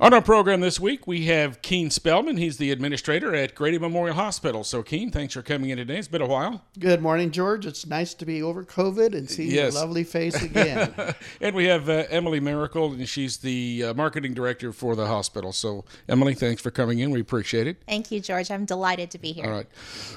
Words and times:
On 0.00 0.14
our 0.14 0.22
program 0.22 0.60
this 0.62 0.80
week, 0.80 1.06
we 1.06 1.26
have 1.26 1.60
Kean 1.60 1.90
Spellman. 1.90 2.38
He's 2.38 2.56
the 2.56 2.70
administrator 2.70 3.34
at 3.34 3.54
Grady 3.54 3.78
Memorial 3.78 4.16
Hospital. 4.16 4.64
So, 4.64 4.82
Kean, 4.82 5.10
thanks 5.10 5.34
for 5.34 5.42
coming 5.42 5.68
in 5.68 5.76
today. 5.76 5.98
It's 5.98 6.08
been 6.08 6.22
a 6.22 6.26
while. 6.26 6.64
Good 6.78 7.02
morning, 7.02 7.30
George. 7.30 7.66
It's 7.66 7.84
nice 7.84 8.14
to 8.14 8.24
be 8.24 8.42
over 8.42 8.64
COVID 8.64 9.14
and 9.14 9.28
see 9.28 9.50
Yes. 9.50 9.74
your 9.74 9.82
lovely 9.82 10.04
face 10.04 10.42
again. 10.42 10.94
And 11.42 11.54
we 11.54 11.66
have 11.66 11.90
uh, 11.90 12.04
Emily 12.08 12.40
Miracle, 12.40 12.92
and 12.92 13.06
she's 13.06 13.38
the 13.38 13.84
uh, 13.88 13.94
marketing 13.94 14.32
director 14.32 14.72
for 14.72 14.96
the 14.96 15.06
hospital. 15.06 15.52
So, 15.52 15.84
Emily, 16.08 16.32
thanks 16.34 16.62
for 16.62 16.70
coming 16.70 17.00
in. 17.00 17.10
We 17.10 17.20
appreciate 17.20 17.66
it. 17.66 17.82
Thank 17.86 18.10
you, 18.10 18.20
George. 18.20 18.50
I'm 18.50 18.64
delighted 18.64 19.10
to 19.10 19.18
be 19.18 19.32
here. 19.32 19.44
All 19.44 19.50
right. 19.50 19.66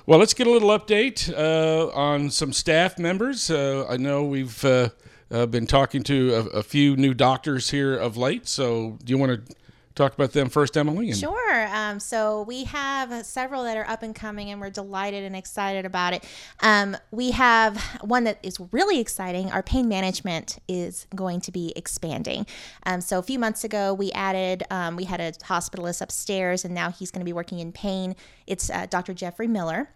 Well, 0.05 0.17
let's 0.17 0.33
get 0.33 0.47
a 0.47 0.49
little 0.51 0.69
update 0.69 1.29
uh, 1.33 1.89
on 1.93 2.29
some 2.29 2.53
staff 2.53 2.97
members. 2.97 3.49
Uh, 3.51 3.85
I 3.89 3.97
know 3.97 4.23
we've 4.23 4.63
uh, 4.63 4.89
uh, 5.29 5.45
been 5.45 5.67
talking 5.67 6.03
to 6.03 6.35
a, 6.53 6.59
a 6.59 6.63
few 6.63 6.95
new 6.95 7.13
doctors 7.13 7.69
here 7.71 7.93
of 7.97 8.15
late. 8.15 8.47
So, 8.47 8.97
do 9.03 9.11
you 9.11 9.17
want 9.17 9.45
to 9.47 9.55
talk 9.95 10.13
about 10.13 10.31
them 10.33 10.49
first, 10.49 10.75
Emily? 10.77 11.11
Sure. 11.13 11.67
Um, 11.67 11.99
so 11.99 12.43
we 12.43 12.63
have 12.65 13.25
several 13.25 13.63
that 13.63 13.77
are 13.77 13.87
up 13.87 14.03
and 14.03 14.15
coming, 14.15 14.49
and 14.49 14.59
we're 14.59 14.69
delighted 14.69 15.23
and 15.23 15.35
excited 15.35 15.85
about 15.85 16.13
it. 16.13 16.23
Um, 16.61 16.97
we 17.11 17.31
have 17.31 17.77
one 18.01 18.23
that 18.23 18.39
is 18.43 18.59
really 18.71 18.99
exciting. 18.99 19.51
Our 19.51 19.63
pain 19.63 19.87
management 19.87 20.59
is 20.67 21.07
going 21.15 21.41
to 21.41 21.51
be 21.51 21.73
expanding. 21.75 22.45
Um, 22.85 23.01
so 23.01 23.19
a 23.19 23.23
few 23.23 23.39
months 23.39 23.63
ago, 23.63 23.93
we 23.93 24.11
added, 24.11 24.63
um, 24.69 24.95
we 24.95 25.05
had 25.05 25.21
a 25.21 25.31
hospitalist 25.33 26.01
upstairs, 26.01 26.65
and 26.65 26.73
now 26.73 26.91
he's 26.91 27.11
going 27.11 27.21
to 27.21 27.25
be 27.25 27.33
working 27.33 27.59
in 27.59 27.71
pain. 27.71 28.15
It's 28.47 28.69
uh, 28.69 28.87
Dr. 28.89 29.13
Jeffrey 29.13 29.47
Miller. 29.47 29.89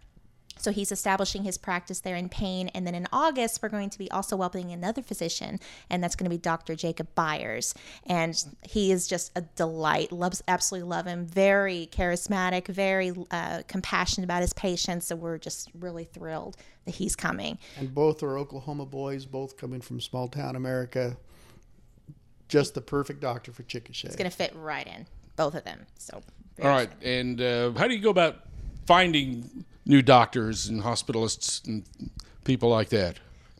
So 0.57 0.71
he's 0.71 0.91
establishing 0.91 1.43
his 1.43 1.57
practice 1.57 1.99
there 1.99 2.15
in 2.15 2.29
pain. 2.29 2.69
And 2.69 2.85
then 2.85 2.95
in 2.95 3.07
August, 3.11 3.61
we're 3.61 3.69
going 3.69 3.89
to 3.89 3.97
be 3.97 4.09
also 4.11 4.35
welcoming 4.35 4.71
another 4.71 5.01
physician, 5.01 5.59
and 5.89 6.03
that's 6.03 6.15
going 6.15 6.25
to 6.25 6.29
be 6.29 6.37
Dr. 6.37 6.75
Jacob 6.75 7.07
Byers. 7.15 7.73
And 8.05 8.41
he 8.63 8.91
is 8.91 9.07
just 9.07 9.31
a 9.35 9.41
delight. 9.41 10.11
Loves 10.11 10.43
absolutely 10.47 10.89
love 10.89 11.05
him. 11.05 11.25
Very 11.25 11.89
charismatic, 11.91 12.67
very 12.67 13.13
uh, 13.31 13.63
compassionate 13.67 14.25
about 14.25 14.41
his 14.41 14.53
patients. 14.53 15.07
So 15.07 15.15
we're 15.15 15.37
just 15.37 15.69
really 15.79 16.05
thrilled 16.05 16.57
that 16.85 16.95
he's 16.95 17.15
coming. 17.15 17.57
and 17.77 17.93
both 17.93 18.23
are 18.23 18.37
Oklahoma 18.37 18.85
boys, 18.85 19.25
both 19.25 19.57
coming 19.57 19.81
from 19.81 19.99
small 19.99 20.27
town 20.27 20.55
America. 20.55 21.17
Just 22.47 22.73
the 22.73 22.81
perfect 22.81 23.19
doctor 23.19 23.51
for 23.51 23.63
Chickasha. 23.63 24.05
It's 24.05 24.15
going 24.15 24.29
to 24.29 24.35
fit 24.35 24.53
right 24.55 24.87
in, 24.87 25.05
both 25.35 25.53
of 25.53 25.65
them. 25.65 25.85
So 25.97 26.23
All 26.63 26.69
right. 26.69 26.89
And 27.03 27.41
uh, 27.41 27.71
how 27.73 27.87
do 27.87 27.93
you 27.93 28.01
go 28.01 28.09
about 28.09 28.37
finding 28.85 29.65
new 29.87 30.01
doctors 30.01 30.67
and 30.67 30.83
hospitalists 30.83 31.65
and 31.65 31.83
people 32.43 32.69
like 32.69 32.89
that? 32.89 33.17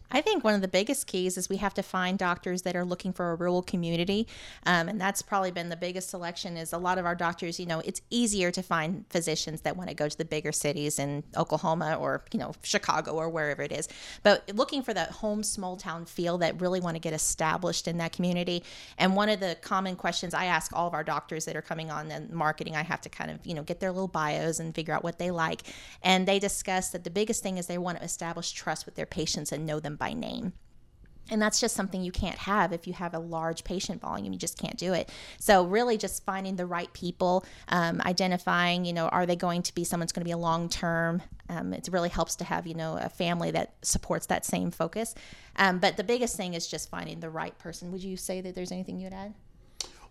I 0.09 0.21
think 0.21 0.43
one 0.43 0.53
of 0.53 0.61
the 0.61 0.67
biggest 0.67 1.05
keys 1.05 1.37
is 1.37 1.49
we 1.49 1.57
have 1.57 1.73
to 1.73 1.83
find 1.83 2.17
doctors 2.17 2.61
that 2.61 2.75
are 2.75 2.85
looking 2.85 3.11
for 3.11 3.31
a 3.31 3.35
rural 3.35 3.61
community, 3.61 4.27
um, 4.65 4.87
and 4.87 5.01
that's 5.01 5.21
probably 5.21 5.51
been 5.51 5.67
the 5.69 5.75
biggest 5.75 6.09
selection. 6.09 6.55
Is 6.55 6.71
a 6.71 6.77
lot 6.77 6.97
of 6.97 7.05
our 7.05 7.15
doctors, 7.15 7.59
you 7.59 7.65
know, 7.65 7.81
it's 7.83 8.01
easier 8.09 8.49
to 8.51 8.63
find 8.63 9.05
physicians 9.09 9.61
that 9.61 9.75
want 9.75 9.89
to 9.89 9.95
go 9.95 10.07
to 10.07 10.17
the 10.17 10.25
bigger 10.25 10.53
cities 10.53 10.97
in 10.97 11.23
Oklahoma 11.35 11.97
or 11.99 12.23
you 12.31 12.39
know 12.39 12.53
Chicago 12.63 13.13
or 13.13 13.29
wherever 13.29 13.61
it 13.61 13.71
is, 13.71 13.89
but 14.23 14.49
looking 14.55 14.81
for 14.81 14.93
that 14.93 15.11
home 15.11 15.43
small 15.43 15.75
town 15.75 16.05
feel 16.05 16.37
that 16.37 16.61
really 16.61 16.79
want 16.79 16.95
to 16.95 16.99
get 16.99 17.13
established 17.13 17.87
in 17.87 17.97
that 17.97 18.13
community. 18.13 18.63
And 18.97 19.15
one 19.15 19.27
of 19.27 19.41
the 19.41 19.57
common 19.61 19.97
questions 19.97 20.33
I 20.33 20.45
ask 20.45 20.71
all 20.73 20.87
of 20.87 20.93
our 20.93 21.03
doctors 21.03 21.43
that 21.45 21.55
are 21.55 21.61
coming 21.61 21.91
on 21.91 22.09
in 22.11 22.33
marketing, 22.33 22.77
I 22.77 22.83
have 22.83 23.01
to 23.01 23.09
kind 23.09 23.29
of 23.29 23.45
you 23.45 23.53
know 23.53 23.63
get 23.63 23.81
their 23.81 23.91
little 23.91 24.07
bios 24.07 24.59
and 24.59 24.73
figure 24.73 24.93
out 24.93 25.03
what 25.03 25.19
they 25.19 25.31
like, 25.31 25.63
and 26.01 26.25
they 26.25 26.39
discuss 26.39 26.89
that 26.91 27.03
the 27.03 27.09
biggest 27.09 27.43
thing 27.43 27.57
is 27.57 27.67
they 27.67 27.77
want 27.77 27.97
to 27.97 28.03
establish 28.05 28.53
trust 28.53 28.85
with 28.85 28.95
their 28.95 29.05
patients 29.05 29.51
and 29.51 29.65
know 29.65 29.81
them 29.81 29.96
by 29.97 30.13
name. 30.13 30.53
And 31.29 31.41
that's 31.41 31.59
just 31.59 31.75
something 31.75 32.01
you 32.01 32.11
can't 32.11 32.37
have 32.37 32.71
if 32.71 32.87
you 32.87 32.93
have 32.93 33.13
a 33.13 33.19
large 33.19 33.63
patient 33.63 33.99
volume. 34.01 34.31
You 34.31 34.39
just 34.39 34.57
can't 34.57 34.77
do 34.77 34.93
it. 34.93 35.09
So, 35.39 35.65
really, 35.65 35.97
just 35.97 36.23
finding 36.23 36.55
the 36.55 36.65
right 36.65 36.91
people, 36.93 37.45
um, 37.67 38.01
identifying, 38.05 38.85
you 38.85 38.93
know, 38.93 39.09
are 39.09 39.25
they 39.25 39.35
going 39.35 39.61
to 39.63 39.75
be 39.75 39.83
someone's 39.83 40.13
going 40.13 40.21
to 40.21 40.25
be 40.25 40.31
a 40.31 40.37
long 40.37 40.69
term? 40.69 41.21
Um, 41.49 41.73
it 41.73 41.89
really 41.91 42.09
helps 42.09 42.35
to 42.37 42.45
have, 42.45 42.65
you 42.65 42.75
know, 42.75 42.97
a 42.97 43.09
family 43.09 43.51
that 43.51 43.73
supports 43.81 44.27
that 44.27 44.45
same 44.45 44.71
focus. 44.71 45.15
Um, 45.57 45.79
but 45.79 45.97
the 45.97 46.03
biggest 46.03 46.37
thing 46.37 46.53
is 46.53 46.67
just 46.67 46.89
finding 46.89 47.19
the 47.19 47.29
right 47.29 47.57
person. 47.57 47.91
Would 47.91 48.03
you 48.03 48.15
say 48.15 48.39
that 48.41 48.55
there's 48.55 48.71
anything 48.71 48.99
you'd 48.99 49.13
add? 49.13 49.33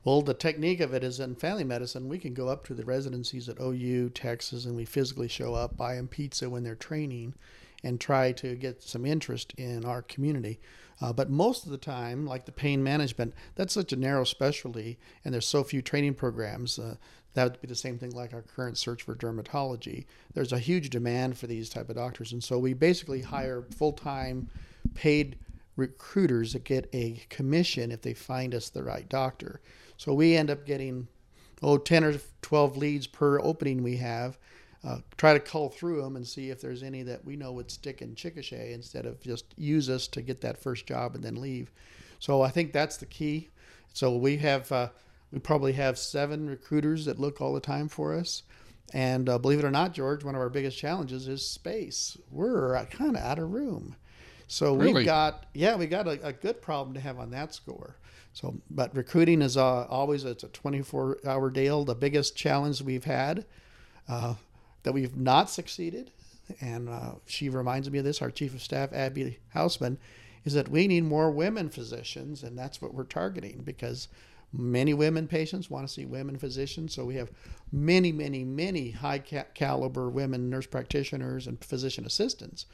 Well, 0.07 0.23
the 0.23 0.35
technique 0.35 0.79
of 0.79 0.95
it 0.95 1.03
is 1.03 1.19
in 1.19 1.35
family 1.35 1.65
medicine, 1.65 2.09
we 2.09 2.19
can 2.19 2.33
go 2.33 2.47
up 2.47 2.65
to 2.67 2.75
the 2.75 2.85
residencies 2.85 3.49
at 3.49 3.61
OU, 3.61 4.11
Texas, 4.11 4.65
and 4.65 4.77
we 4.77 4.85
physically 4.85 5.27
show 5.27 5.53
up, 5.55 5.77
buy 5.77 5.97
them 5.97 6.07
pizza 6.07 6.49
when 6.49 6.63
they're 6.63 6.77
training, 6.77 7.35
and 7.87 8.01
try 8.01 8.33
to 8.33 8.57
get 8.57 8.83
some 8.83 9.07
interest 9.07 9.55
in 9.57 9.85
our 9.85 10.03
community. 10.03 10.59
Uh, 11.01 11.13
but 11.13 11.31
most 11.31 11.65
of 11.65 11.71
the 11.71 11.79
time, 11.79 12.27
like 12.27 12.45
the 12.45 12.53
pain 12.53 12.83
management, 12.83 13.33
that's 13.55 13.73
such 13.73 13.93
a 13.93 13.97
narrow 13.97 14.25
specialty, 14.25 14.99
and 15.25 15.33
there's 15.33 15.47
so 15.47 15.63
few 15.63 15.81
training 15.81 16.15
programs. 16.15 16.81
Uh, 16.81 16.97
that 17.35 17.45
would 17.45 17.61
be 17.61 17.69
the 17.69 17.77
same 17.77 17.97
thing 17.97 18.11
like 18.11 18.35
our 18.35 18.43
current 18.43 18.77
search 18.77 19.05
for 19.05 19.15
dermatology. 19.15 20.07
There's 20.35 20.53
a 20.53 20.59
huge 20.59 20.91
demand 20.91 21.39
for 21.39 21.47
these 21.47 21.69
type 21.69 21.89
of 21.89 21.97
doctors, 21.97 22.33
and 22.33 22.43
so 22.43 22.59
we 22.59 22.73
basically 22.73 23.21
hire 23.21 23.63
full-time, 23.63 24.49
paid 24.95 25.37
recruiters 25.77 26.55
that 26.55 26.65
get 26.65 26.89
a 26.93 27.23
commission 27.29 27.93
if 27.93 28.03
they 28.03 28.15
find 28.15 28.53
us 28.53 28.69
the 28.69 28.83
right 28.83 29.09
doctor. 29.09 29.61
So 29.97 30.13
we 30.13 30.35
end 30.35 30.51
up 30.51 30.67
getting, 30.67 31.07
oh, 31.63 31.79
10 31.79 32.03
or 32.03 32.15
12 32.43 32.77
leads 32.79 33.07
per 33.07 33.39
opening 33.41 33.83
we 33.83 33.99
have. 33.99 34.39
Uh, 34.87 34.99
try 35.17 35.33
to 35.33 35.41
cull 35.41 35.69
through 35.69 36.01
them 36.01 36.15
and 36.15 36.25
see 36.25 36.51
if 36.51 36.61
there's 36.61 36.85
any 36.85 37.03
that 37.03 37.25
we 37.25 37.35
know 37.35 37.51
would 37.51 37.71
stick 37.71 38.03
in 38.03 38.15
Chickasha 38.15 38.73
instead 38.73 39.05
of 39.05 39.21
just 39.21 39.47
use 39.59 39.91
us 39.91 40.07
to 40.07 40.23
get 40.23 40.41
that 40.43 40.63
first 40.63 40.87
job 40.87 41.17
and 41.17 41.25
then 41.25 41.41
leave. 41.41 41.73
So 42.21 42.41
I 42.43 42.51
think 42.51 42.73
that's 42.73 42.97
the 42.97 43.07
key. 43.07 43.49
So 43.93 44.17
we 44.17 44.37
have, 44.37 44.71
uh, 44.71 44.91
we 45.33 45.41
probably 45.41 45.73
have 45.73 45.99
seven 45.99 46.49
recruiters 46.49 47.05
that 47.07 47.19
look 47.19 47.41
all 47.41 47.53
the 47.53 47.61
time 47.61 47.89
for 47.89 48.15
us. 48.15 48.45
And 48.95 49.29
uh, 49.29 49.39
believe 49.39 49.59
it 49.59 49.65
or 49.65 49.73
not, 49.73 49.93
George, 49.93 50.23
one 50.23 50.37
of 50.37 50.41
our 50.41 50.49
biggest 50.49 50.79
challenges 50.79 51.27
is 51.27 51.45
space. 51.45 52.17
We're 52.31 52.85
kind 52.87 53.17
of 53.17 53.23
out 53.23 53.41
of 53.41 53.53
room. 53.53 53.97
So 54.47 54.77
Really? 54.77 54.95
we've 54.95 55.07
got, 55.07 55.47
yeah, 55.53 55.75
we 55.75 55.87
got 55.87 56.07
a, 56.07 56.25
a 56.29 56.33
good 56.33 56.63
problem 56.63 56.95
to 56.95 57.01
have 57.01 57.19
on 57.19 57.31
that 57.33 57.53
score. 57.53 57.97
So, 58.33 58.61
but 58.71 58.95
recruiting 58.95 59.43
is 59.43 59.57
uh, 59.57 59.87
always 59.87 60.25
it's 60.25 60.45
a 60.45 60.49
24 60.49 61.19
hour 61.27 61.51
deal. 61.51 61.85
The 61.85 61.97
biggest 61.97 62.37
challenge 62.37 62.83
we've 62.83 63.05
had 63.05 63.47
uh, 64.09 64.35
that 64.87 64.93
we've 64.93 65.17
not 65.17 65.51
succeeded, 65.51 66.13
and 66.61 66.89
uh, 66.89 67.15
she 67.27 67.49
reminds 67.49 67.91
me 67.91 67.99
of 67.99 68.05
this. 68.05 68.23
Our 68.23 68.31
chief 68.31 68.55
of 68.55 68.63
staff, 68.63 68.93
Abby 68.93 69.41
Hausman, 69.53 69.97
is 70.45 70.53
that 70.53 70.69
we 70.69 70.87
need 70.87 71.03
more 71.03 71.29
women 71.29 71.71
physicians, 71.71 72.45
and 72.45 72.57
that's 72.57 72.81
what 72.81 72.95
we're 72.95 73.03
targeting 73.03 73.63
because 73.65 74.07
many 74.53 74.95
women 74.95 75.27
patients 75.27 75.69
want 75.69 75.89
to 75.89 75.93
see 75.93 76.05
women 76.05 76.39
physicians. 76.39 76.95
So 76.95 77.05
we 77.05 77.17
have 77.17 77.33
many, 77.73 78.13
many, 78.13 78.45
many 78.45 78.93
high 78.93 79.19
ca- 79.19 79.47
caliber 79.55 80.09
women 80.09 80.49
nurse 80.49 80.67
practitioners 80.67 81.49
and 81.49 81.63
physician 81.65 82.07
assistants. 82.07 82.67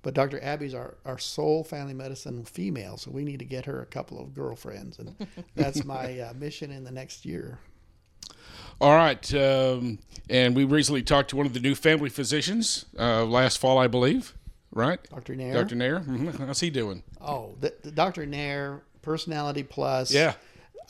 But 0.00 0.14
Dr. 0.14 0.42
Abby's 0.42 0.72
our, 0.72 0.96
our 1.04 1.18
sole 1.18 1.64
family 1.64 1.92
medicine 1.92 2.46
female, 2.46 2.96
so 2.96 3.10
we 3.10 3.24
need 3.24 3.40
to 3.40 3.44
get 3.44 3.66
her 3.66 3.82
a 3.82 3.86
couple 3.86 4.18
of 4.18 4.32
girlfriends, 4.32 4.98
and 4.98 5.14
that's 5.54 5.84
my 5.84 6.18
uh, 6.18 6.32
mission 6.32 6.70
in 6.70 6.84
the 6.84 6.92
next 6.92 7.26
year. 7.26 7.58
All 8.80 8.94
right. 8.94 9.34
Um, 9.34 9.98
and 10.30 10.54
we 10.54 10.64
recently 10.64 11.02
talked 11.02 11.30
to 11.30 11.36
one 11.36 11.46
of 11.46 11.54
the 11.54 11.60
new 11.60 11.74
family 11.74 12.10
physicians 12.10 12.84
uh, 12.98 13.24
last 13.24 13.58
fall, 13.58 13.78
I 13.78 13.86
believe. 13.86 14.34
Right? 14.70 15.00
Dr. 15.10 15.34
Nair. 15.34 15.54
Dr. 15.54 15.74
Nair. 15.74 16.00
Mhm. 16.00 16.46
How's 16.46 16.60
he 16.60 16.70
doing? 16.70 17.02
Oh, 17.20 17.54
the, 17.60 17.74
the 17.82 17.90
Dr. 17.90 18.26
Nair, 18.26 18.82
personality 19.02 19.62
plus. 19.62 20.12
Yeah. 20.12 20.34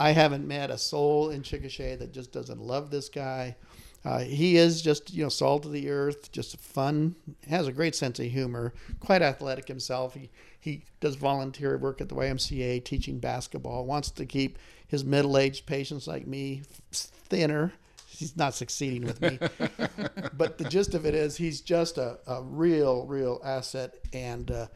I 0.01 0.11
haven't 0.11 0.47
met 0.47 0.71
a 0.71 0.79
soul 0.79 1.31
in 1.31 1.43
Chickasha 1.43 1.99
that 1.99 2.13
just 2.13 2.33
doesn't 2.33 2.61
love 2.61 2.91
this 2.91 3.09
guy. 3.09 3.57
Uh, 4.05 4.21
he 4.21 4.57
is 4.57 4.81
just, 4.81 5.13
you 5.13 5.25
know, 5.25 5.29
salt 5.29 5.65
of 5.67 5.73
the 5.73 5.91
earth, 5.91 6.31
just 6.31 6.59
fun, 6.61 7.17
has 7.49 7.67
a 7.67 7.73
great 7.73 7.95
sense 7.97 8.19
of 8.21 8.27
humor, 8.27 8.73
quite 9.01 9.23
athletic 9.23 9.67
himself. 9.67 10.15
He, 10.15 10.31
he 10.61 10.85
does 11.01 11.17
volunteer 11.17 11.77
work 11.79 12.01
at 12.01 12.09
the 12.09 12.15
YMCA 12.15 12.85
teaching 12.85 13.19
basketball, 13.19 13.87
wants 13.87 14.11
to 14.13 14.25
keep 14.25 14.59
his 14.89 15.05
middle 15.05 15.39
aged 15.39 15.67
patients 15.67 16.07
like 16.09 16.27
me 16.27 16.63
thinner. 16.91 17.73
He's 18.07 18.37
not 18.37 18.55
succeeding 18.55 19.05
with 19.05 19.21
me. 19.21 19.39
but 20.37 20.59
the 20.59 20.65
gist 20.65 20.95
of 20.95 21.07
it 21.07 21.15
is 21.15 21.37
he's 21.37 21.61
just 21.61 21.99
a, 21.99 22.19
a 22.27 22.43
real, 22.43 23.07
real 23.07 23.41
asset. 23.45 23.95
And 24.13 24.51
uh, 24.51 24.67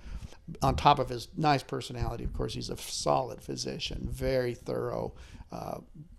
on 0.60 0.76
top 0.76 0.98
of 0.98 1.08
his 1.08 1.28
nice 1.36 1.62
personality, 1.62 2.24
of 2.24 2.32
course, 2.34 2.54
he's 2.54 2.70
a 2.70 2.76
solid 2.76 3.42
physician, 3.42 4.06
very 4.10 4.54
thorough. 4.54 5.14
Uh, 5.50 5.78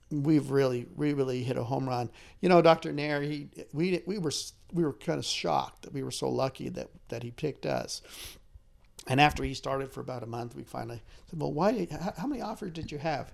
we've 0.10 0.52
really, 0.52 0.88
we 0.96 1.14
really 1.14 1.44
hit 1.44 1.56
a 1.56 1.64
home 1.64 1.88
run. 1.88 2.10
You 2.42 2.50
know, 2.50 2.62
Dr. 2.62 2.92
Nair, 2.92 3.22
he, 3.22 3.50
we, 3.74 4.02
we 4.06 4.18
were, 4.18 4.34
we 4.74 4.84
were 4.84 4.94
kind 4.94 5.20
of 5.20 5.26
shocked 5.26 5.84
that 5.84 5.94
we 5.94 6.04
were 6.04 6.12
so 6.12 6.30
lucky 6.30 6.70
that, 6.70 6.90
that 7.10 7.24
he 7.24 7.32
picked 7.32 7.66
us. 7.66 8.02
And 9.08 9.22
after 9.22 9.44
he 9.44 9.54
started 9.54 9.92
for 9.92 10.02
about 10.02 10.24
a 10.24 10.28
month, 10.28 10.56
we 10.56 10.64
finally 10.64 11.02
said, 11.30 11.40
well, 11.40 11.52
why, 11.52 11.88
how, 11.92 12.14
how 12.18 12.28
many 12.28 12.42
offers 12.42 12.72
did 12.72 12.92
you 12.92 12.98
have? 12.98 13.32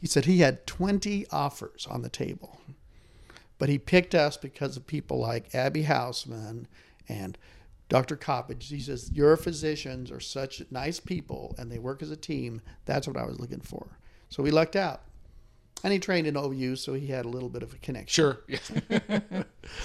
He 0.00 0.06
said 0.06 0.24
he 0.26 0.38
had 0.38 0.66
20 0.66 1.26
offers 1.30 1.86
on 1.90 2.02
the 2.02 2.08
table. 2.08 2.60
But 3.58 3.68
he 3.70 3.78
picked 3.78 4.14
us 4.14 4.36
because 4.36 4.76
of 4.76 4.86
people 4.86 5.18
like 5.18 5.54
Abby 5.54 5.84
Hausman 5.84 6.66
and 7.08 7.38
Dr. 7.88 8.16
Coppage. 8.16 8.68
He 8.68 8.80
says, 8.80 9.10
Your 9.12 9.36
physicians 9.36 10.10
are 10.10 10.20
such 10.20 10.62
nice 10.70 11.00
people 11.00 11.54
and 11.58 11.70
they 11.72 11.78
work 11.78 12.02
as 12.02 12.10
a 12.10 12.16
team. 12.16 12.60
That's 12.84 13.06
what 13.08 13.16
I 13.16 13.24
was 13.24 13.40
looking 13.40 13.60
for. 13.60 13.98
So 14.28 14.42
we 14.42 14.50
lucked 14.50 14.76
out. 14.76 15.02
and 15.84 15.92
he 15.92 15.98
trained 15.98 16.26
in 16.26 16.36
OU, 16.36 16.76
so 16.76 16.94
he 16.94 17.06
had 17.06 17.24
a 17.24 17.28
little 17.28 17.48
bit 17.48 17.62
of 17.62 17.72
a 17.72 17.78
connection. 17.78 18.12
Sure. 18.12 18.38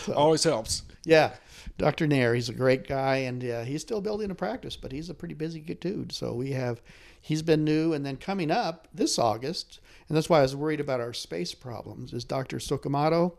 Always 0.16 0.44
helps. 0.44 0.84
Yeah, 1.06 1.34
Dr. 1.78 2.08
Nair, 2.08 2.34
he's 2.36 2.50
a 2.50 2.54
great 2.54 2.88
guy, 2.88 3.18
and 3.18 3.44
uh, 3.44 3.64
he's 3.64 3.82
still 3.82 4.02
building 4.02 4.32
a 4.32 4.36
practice, 4.36 4.76
but 4.76 4.92
he's 4.92 5.10
a 5.10 5.14
pretty 5.14 5.34
busy 5.34 5.60
dude. 5.62 6.12
So 6.12 6.34
we 6.34 6.52
have, 6.52 6.82
he's 7.22 7.42
been 7.42 7.64
new, 7.64 7.94
and 7.94 8.06
then 8.06 8.18
coming 8.18 8.52
up 8.52 8.88
this 8.94 9.18
August, 9.18 9.80
and 10.08 10.18
that's 10.18 10.30
why 10.30 10.40
I 10.40 10.44
was 10.44 10.56
worried 10.56 10.80
about 10.80 11.00
our 11.00 11.14
space 11.14 11.54
problems, 11.54 12.12
is 12.14 12.24
Dr. 12.26 12.58
Sokomato. 12.58 13.38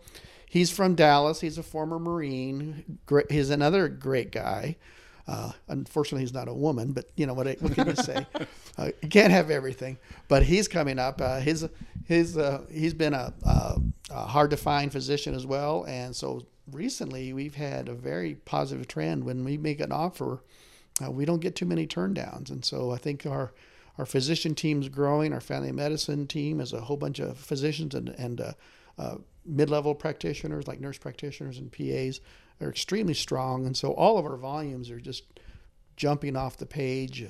He's 0.48 0.70
from 0.70 0.94
Dallas. 0.94 1.40
He's 1.40 1.58
a 1.58 1.62
former 1.62 1.98
Marine. 1.98 2.98
He's 3.30 3.50
another 3.50 3.88
great 3.88 4.32
guy. 4.32 4.76
Uh, 5.26 5.52
unfortunately, 5.68 6.22
he's 6.22 6.34
not 6.34 6.48
a 6.48 6.52
woman, 6.52 6.92
but 6.92 7.06
you 7.16 7.26
know 7.26 7.32
what? 7.32 7.46
What 7.60 7.74
can 7.74 7.88
you 7.88 7.94
say? 7.94 8.26
uh, 8.78 8.90
you 9.02 9.08
can't 9.08 9.32
have 9.32 9.50
everything. 9.50 9.98
But 10.28 10.42
he's 10.42 10.68
coming 10.68 10.98
up. 10.98 11.20
Uh, 11.20 11.40
his 11.40 11.68
his 12.04 12.36
uh, 12.36 12.62
he's 12.70 12.94
been 12.94 13.14
a, 13.14 13.32
a, 13.44 13.80
a 14.10 14.26
hard 14.26 14.50
to 14.50 14.56
find 14.56 14.90
physician 14.90 15.34
as 15.34 15.46
well, 15.46 15.84
and 15.86 16.14
so 16.14 16.44
recently 16.70 17.32
we've 17.32 17.54
had 17.54 17.88
a 17.88 17.94
very 17.94 18.34
positive 18.34 18.88
trend. 18.88 19.24
When 19.24 19.44
we 19.44 19.56
make 19.56 19.80
an 19.80 19.92
offer, 19.92 20.42
uh, 21.02 21.10
we 21.10 21.24
don't 21.24 21.40
get 21.40 21.54
too 21.54 21.66
many 21.66 21.86
turndowns, 21.86 22.50
and 22.50 22.64
so 22.64 22.90
I 22.90 22.98
think 22.98 23.24
our 23.24 23.52
our 23.98 24.06
physician 24.06 24.54
team's 24.54 24.88
growing. 24.88 25.32
Our 25.32 25.40
family 25.40 25.72
medicine 25.72 26.26
team 26.26 26.60
is 26.60 26.72
a 26.72 26.80
whole 26.80 26.96
bunch 26.96 27.18
of 27.18 27.38
physicians 27.38 27.94
and 27.94 28.08
and 28.10 28.40
uh, 28.40 28.52
uh, 28.98 29.16
mid-level 29.44 29.94
practitioners 29.94 30.68
like 30.68 30.80
nurse 30.80 30.98
practitioners 30.98 31.58
and 31.58 31.72
PAs 31.72 32.20
are 32.60 32.68
extremely 32.68 33.14
strong, 33.14 33.66
and 33.66 33.76
so 33.76 33.92
all 33.92 34.18
of 34.18 34.24
our 34.24 34.36
volumes 34.36 34.90
are 34.90 35.00
just 35.00 35.24
jumping 35.96 36.36
off 36.36 36.56
the 36.56 36.66
page. 36.66 37.26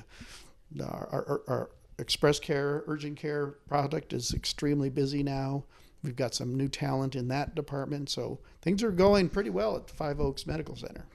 Our, 0.79 1.07
our, 1.11 1.41
our 1.47 1.69
express 1.99 2.39
care, 2.39 2.83
urgent 2.87 3.17
care 3.17 3.47
product 3.67 4.13
is 4.13 4.33
extremely 4.33 4.89
busy 4.89 5.23
now. 5.23 5.65
We've 6.03 6.15
got 6.15 6.35
some 6.35 6.55
new 6.55 6.67
talent 6.67 7.15
in 7.15 7.29
that 7.29 7.55
department, 7.55 8.09
so 8.09 8.39
things 8.61 8.83
are 8.83 8.91
going 8.91 9.29
pretty 9.29 9.49
well 9.49 9.77
at 9.77 9.89
Five 9.89 10.19
Oaks 10.19 10.45
Medical 10.45 10.75
Center. 10.75 11.05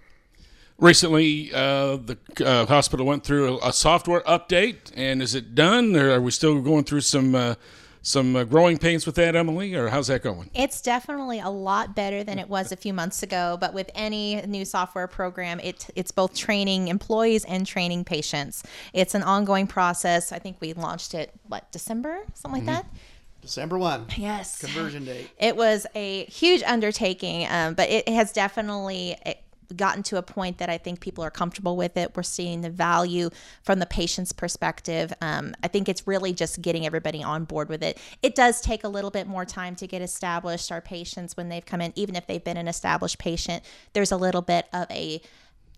Recently, 0.80 1.52
uh, 1.52 1.96
the 1.96 2.16
uh, 2.46 2.64
hospital 2.66 3.04
went 3.04 3.25
through 3.25 3.58
a, 3.58 3.70
a, 3.70 3.72
software 3.72 4.20
update, 4.20 4.92
and 4.94 5.20
is 5.20 5.34
it 5.34 5.56
done, 5.56 5.96
or 5.96 6.12
are 6.12 6.20
we 6.20 6.30
still 6.30 6.60
going 6.60 6.84
through 6.84 7.00
some 7.00 7.34
uh, 7.34 7.56
some 8.00 8.36
uh, 8.36 8.44
growing 8.44 8.78
pains 8.78 9.04
with 9.04 9.16
that, 9.16 9.34
Emily, 9.34 9.75
or 9.75 9.88
how's 9.88 10.06
that 10.06 10.22
going? 10.22 10.50
It's 10.54 10.80
definitely 10.80 11.40
a 11.40 11.48
lot 11.50 11.96
better 11.96 12.22
than 12.22 12.38
it 12.38 12.48
was 12.48 12.70
a 12.70 12.76
few 12.76 12.92
months 12.92 13.25
ago. 13.25 13.58
But 13.60 13.75
with 13.75 13.90
any 13.96 14.40
new 14.42 14.64
software 14.64 15.08
program, 15.08 15.58
it 15.60 15.88
it's 15.96 16.12
both 16.12 16.36
training 16.36 16.86
employees 16.86 17.44
and 17.44 17.66
training 17.66 18.04
patients. 18.04 18.62
It's 18.92 19.16
an 19.16 19.25
ongoing 19.25 19.66
process. 19.66 20.30
I 20.30 20.38
think 20.38 20.58
we 20.60 20.75
launched 20.75 21.12
it 21.12 21.32
what 21.48 21.72
December, 21.72 22.20
something 22.34 22.64
like 22.64 22.70
mm-hmm. 22.70 22.88
that. 22.88 23.00
December 23.42 23.78
1. 23.78 24.06
Yes. 24.16 24.58
Conversion 24.60 25.04
date. 25.04 25.30
It 25.38 25.56
was 25.56 25.86
a 25.94 26.25
huge 26.26 26.62
undertaking, 26.62 27.46
um, 27.48 27.75
but 27.75 27.88
it 27.88 28.08
has 28.08 28.32
definitely 28.32 29.16
gotten 29.76 30.02
to 30.04 30.16
a 30.16 30.22
point 30.22 30.58
that 30.58 30.68
I 30.68 30.78
think 30.78 31.00
people 31.00 31.22
are 31.24 31.30
comfortable 31.30 31.76
with 31.76 31.96
it. 31.96 32.16
We're 32.16 32.22
seeing 32.22 32.60
the 32.62 32.70
value 32.70 33.30
from 33.62 33.78
the 33.78 33.86
patient's 33.86 34.32
perspective. 34.32 35.12
Um, 35.20 35.54
I 35.62 35.68
think 35.68 35.88
it's 35.88 36.06
really 36.06 36.32
just 36.32 36.62
getting 36.62 36.86
everybody 36.86 37.22
on 37.22 37.44
board 37.44 37.68
with 37.68 37.82
it. 37.82 37.98
It 38.22 38.34
does 38.34 38.60
take 38.60 38.84
a 38.84 38.88
little 38.88 39.10
bit 39.10 39.26
more 39.26 39.44
time 39.44 39.76
to 39.76 39.86
get 39.86 40.02
established. 40.02 40.72
Our 40.72 40.80
patients, 40.80 41.36
when 41.36 41.48
they've 41.48 41.64
come 41.64 41.80
in, 41.80 41.92
even 41.96 42.16
if 42.16 42.26
they've 42.26 42.42
been 42.42 42.56
an 42.56 42.68
established 42.68 43.18
patient, 43.18 43.62
there's 43.92 44.12
a 44.12 44.16
little 44.16 44.42
bit 44.42 44.66
of 44.72 44.86
a 44.90 45.20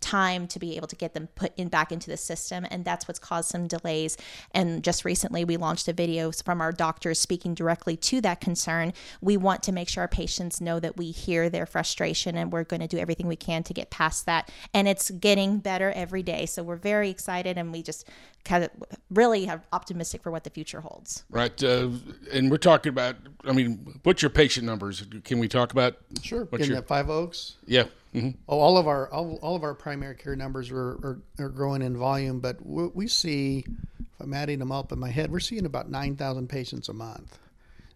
time 0.00 0.46
to 0.48 0.58
be 0.58 0.76
able 0.76 0.88
to 0.88 0.96
get 0.96 1.14
them 1.14 1.28
put 1.34 1.52
in 1.56 1.68
back 1.68 1.92
into 1.92 2.10
the 2.10 2.16
system 2.16 2.66
and 2.70 2.84
that's 2.84 3.06
what's 3.06 3.18
caused 3.18 3.50
some 3.50 3.66
delays. 3.66 4.16
And 4.52 4.82
just 4.82 5.04
recently 5.04 5.44
we 5.44 5.56
launched 5.56 5.88
a 5.88 5.92
video 5.92 6.32
from 6.32 6.60
our 6.60 6.72
doctors 6.72 7.20
speaking 7.20 7.54
directly 7.54 7.96
to 7.96 8.20
that 8.22 8.40
concern. 8.40 8.92
We 9.20 9.36
want 9.36 9.62
to 9.64 9.72
make 9.72 9.88
sure 9.88 10.02
our 10.02 10.08
patients 10.08 10.60
know 10.60 10.80
that 10.80 10.96
we 10.96 11.10
hear 11.10 11.48
their 11.48 11.66
frustration 11.66 12.36
and 12.36 12.52
we're 12.52 12.64
going 12.64 12.80
to 12.80 12.88
do 12.88 12.98
everything 12.98 13.26
we 13.26 13.36
can 13.36 13.62
to 13.64 13.74
get 13.74 13.90
past 13.90 14.26
that. 14.26 14.50
And 14.74 14.88
it's 14.88 15.10
getting 15.10 15.58
better 15.58 15.90
every 15.92 16.22
day 16.22 16.46
so 16.46 16.62
we're 16.62 16.76
very 16.76 17.10
excited 17.10 17.58
and 17.58 17.72
we 17.72 17.82
just 17.82 18.06
kind 18.44 18.64
of 18.64 18.70
really 19.10 19.48
are 19.48 19.62
optimistic 19.72 20.22
for 20.22 20.30
what 20.30 20.44
the 20.44 20.50
future 20.50 20.80
holds. 20.80 21.24
Right 21.30 21.62
uh, 21.62 21.90
and 22.32 22.50
we're 22.50 22.56
talking 22.56 22.90
about 22.90 23.16
i 23.44 23.52
mean 23.52 23.98
what's 24.02 24.22
your 24.22 24.30
patient 24.30 24.66
numbers? 24.66 25.04
Can 25.24 25.38
we 25.38 25.48
talk 25.48 25.72
about 25.72 25.96
sure 26.22 26.48
in 26.52 26.64
your, 26.64 26.76
the 26.76 26.82
five 26.82 27.10
oaks? 27.10 27.56
Yeah 27.66 27.84
Mm-hmm. 28.14 28.30
Oh, 28.48 28.58
all 28.58 28.76
of 28.76 28.88
our 28.88 29.08
all, 29.12 29.38
all 29.40 29.54
of 29.54 29.62
our 29.62 29.74
primary 29.74 30.16
care 30.16 30.34
numbers 30.34 30.70
are, 30.70 30.76
are, 30.78 31.22
are 31.38 31.48
growing 31.48 31.82
in 31.82 31.96
volume, 31.96 32.40
but 32.40 32.56
we 32.64 33.06
see, 33.06 33.64
if 33.68 34.20
I'm 34.20 34.34
adding 34.34 34.58
them 34.58 34.72
up 34.72 34.90
in 34.90 34.98
my 34.98 35.10
head, 35.10 35.30
we're 35.30 35.38
seeing 35.38 35.64
about 35.64 35.90
nine 35.90 36.16
thousand 36.16 36.48
patients 36.48 36.88
a 36.88 36.92
month. 36.92 37.38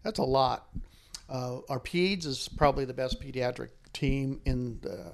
That's 0.05 0.21
a 0.21 0.25
lot. 0.25 0.69
Uh, 1.29 1.61
our 1.69 1.81
peds 1.81 2.27
is 2.27 2.49
probably 2.57 2.85
the 2.85 2.95
best 2.95 3.21
pediatric 3.21 3.71
team 3.93 4.41
in 4.45 4.79
the, 4.83 5.13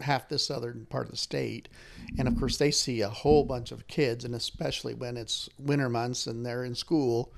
half 0.00 0.28
the 0.28 0.38
southern 0.38 0.86
part 0.86 1.06
of 1.06 1.10
the 1.10 1.18
state, 1.18 1.68
and 2.18 2.26
of 2.26 2.38
course 2.38 2.56
they 2.56 2.70
see 2.70 3.02
a 3.02 3.10
whole 3.10 3.44
bunch 3.44 3.70
of 3.70 3.86
kids, 3.86 4.24
and 4.24 4.34
especially 4.34 4.94
when 4.94 5.18
it's 5.18 5.50
winter 5.58 5.90
months 5.90 6.26
and 6.26 6.44
they're 6.46 6.64
in 6.64 6.74
school. 6.74 7.32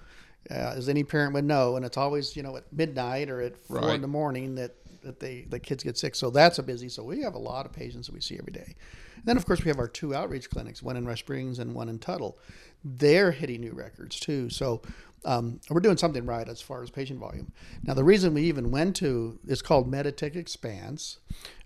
Uh, 0.50 0.75
as 0.76 0.91
any 0.91 1.02
parent 1.02 1.32
would 1.32 1.44
know, 1.44 1.75
and 1.75 1.87
it's 1.87 1.96
always 1.96 2.37
you 2.37 2.43
know 2.43 2.56
at 2.56 2.70
midnight 2.70 3.31
or 3.31 3.41
at 3.41 3.56
four 3.56 3.79
right. 3.79 3.94
in 3.94 4.02
the 4.02 4.06
morning 4.06 4.55
that 4.55 4.76
that 5.04 5.20
they 5.20 5.42
the 5.48 5.58
kids 5.58 5.84
get 5.84 5.96
sick. 5.96 6.14
So 6.14 6.30
that's 6.30 6.58
a 6.58 6.62
busy. 6.62 6.88
So 6.88 7.02
we 7.02 7.22
have 7.22 7.34
a 7.34 7.38
lot 7.38 7.66
of 7.66 7.72
patients 7.72 8.06
that 8.06 8.14
we 8.14 8.20
see 8.20 8.38
every 8.38 8.52
day. 8.52 8.74
And 9.16 9.24
then 9.24 9.36
of 9.36 9.46
course 9.46 9.64
we 9.64 9.68
have 9.68 9.78
our 9.78 9.88
two 9.88 10.14
outreach 10.14 10.50
clinics, 10.50 10.82
one 10.82 10.96
in 10.96 11.06
Rush 11.06 11.20
Springs 11.20 11.58
and 11.58 11.74
one 11.74 11.88
in 11.88 11.98
Tuttle. 11.98 12.38
They're 12.84 13.30
hitting 13.30 13.60
new 13.60 13.72
records 13.72 14.18
too. 14.18 14.50
So 14.50 14.82
um, 15.24 15.60
we're 15.70 15.80
doing 15.80 15.96
something 15.96 16.26
right 16.26 16.48
as 16.48 16.60
far 16.60 16.82
as 16.82 16.90
patient 16.90 17.18
volume. 17.18 17.52
Now 17.82 17.94
the 17.94 18.04
reason 18.04 18.34
we 18.34 18.42
even 18.42 18.70
went 18.70 18.96
to 18.96 19.38
it's 19.46 19.62
called 19.62 19.90
Meditech 19.90 20.36
Expanse. 20.36 21.18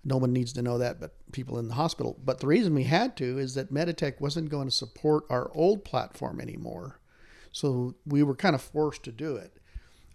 No 0.05 0.17
one 0.17 0.33
needs 0.33 0.53
to 0.55 0.63
know 0.63 0.79
that, 0.79 1.01
but 1.01 1.15
people 1.33 1.59
in 1.59 1.69
the 1.69 1.75
hospital. 1.75 2.19
But 2.25 2.41
the 2.41 2.47
reason 2.47 2.75
we 2.75 2.85
had 2.85 3.17
to 3.19 3.39
is 3.39 3.55
that 3.55 3.73
Meditech 3.73 4.21
wasn't 4.21 4.51
going 4.51 4.69
to 4.69 4.75
support 4.75 5.25
our 5.29 5.51
old 5.55 5.85
platform 5.85 6.41
anymore. 6.41 7.01
So 7.53 7.95
we 8.07 8.23
were 8.23 8.37
kind 8.37 8.55
of 8.55 8.63
forced 8.63 9.03
to 9.05 9.13
do 9.13 9.37
it. 9.37 9.59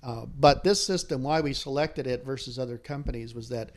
Uh, 0.04 0.26
but 0.38 0.64
this 0.64 0.86
system, 0.86 1.24
why 1.24 1.42
we 1.42 1.54
selected 1.54 2.08
it 2.08 2.26
versus 2.26 2.60
other 2.60 2.78
companies, 2.78 3.34
was 3.34 3.50
that 3.50 3.72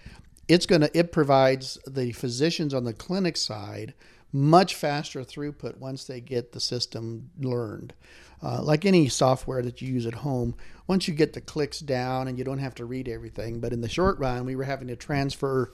it's 0.49 0.67
going 0.67 0.81
to 0.81 0.99
it 0.99 1.12
provides 1.12 1.78
the 1.87 2.12
physicians 2.12 2.75
on 2.75 2.84
the 2.84 2.93
clinic 2.93 3.37
side 3.37 3.94
much 4.32 4.75
faster 4.75 5.23
throughput 5.23 5.78
once 5.78 6.05
they 6.05 6.20
get 6.20 6.52
the 6.52 6.61
system 6.61 7.31
learned. 7.40 7.94
Uh, 8.43 8.62
like 8.62 8.84
any 8.84 9.08
software 9.08 9.62
that 9.62 9.81
you 9.81 9.93
use 9.93 10.05
at 10.05 10.14
home, 10.14 10.55
once 10.87 11.08
you 11.08 11.14
get 11.14 11.32
the 11.32 11.40
clicks 11.40 11.81
down 11.81 12.28
and 12.28 12.37
you 12.37 12.44
don't 12.44 12.58
have 12.58 12.75
to 12.75 12.84
read 12.84 13.08
everything, 13.08 13.61
but 13.61 13.73
in 13.73 13.81
the 13.81 13.88
short 13.88 14.19
run, 14.19 14.44
we 14.44 14.55
were 14.55 14.64
having 14.64 14.88
to 14.88 14.97
transfer 14.97 15.73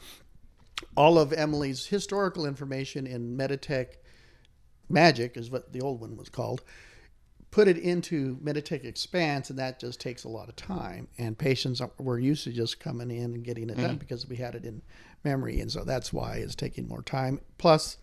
all 0.96 1.18
of 1.18 1.32
Emily's 1.32 1.86
historical 1.86 2.46
information 2.46 3.06
in 3.06 3.36
Meditech 3.36 3.96
Magic, 4.88 5.36
is 5.36 5.50
what 5.50 5.72
the 5.72 5.80
old 5.80 6.00
one 6.00 6.16
was 6.16 6.28
called, 6.28 6.62
put 7.52 7.68
it 7.68 7.76
into 7.76 8.36
Meditech 8.38 8.82
Expanse, 8.84 9.50
and 9.50 9.58
that 9.58 9.78
just 9.78 10.00
takes 10.00 10.24
a 10.24 10.28
lot 10.28 10.48
of 10.48 10.56
time. 10.56 11.06
And 11.18 11.36
patients 11.36 11.82
were 11.98 12.18
used 12.18 12.44
to 12.44 12.50
just 12.50 12.80
coming 12.80 13.10
in 13.10 13.34
and 13.34 13.44
getting 13.44 13.68
it 13.68 13.74
mm-hmm. 13.76 13.86
done 13.86 13.96
because 13.98 14.26
we 14.26 14.36
had 14.36 14.56
it 14.56 14.64
in 14.64 14.82
memory, 15.22 15.60
and 15.60 15.70
so 15.70 15.84
that's 15.84 16.12
why 16.12 16.36
it's 16.36 16.56
taking 16.56 16.88
more 16.88 17.02
time. 17.02 17.40
Plus, 17.58 17.98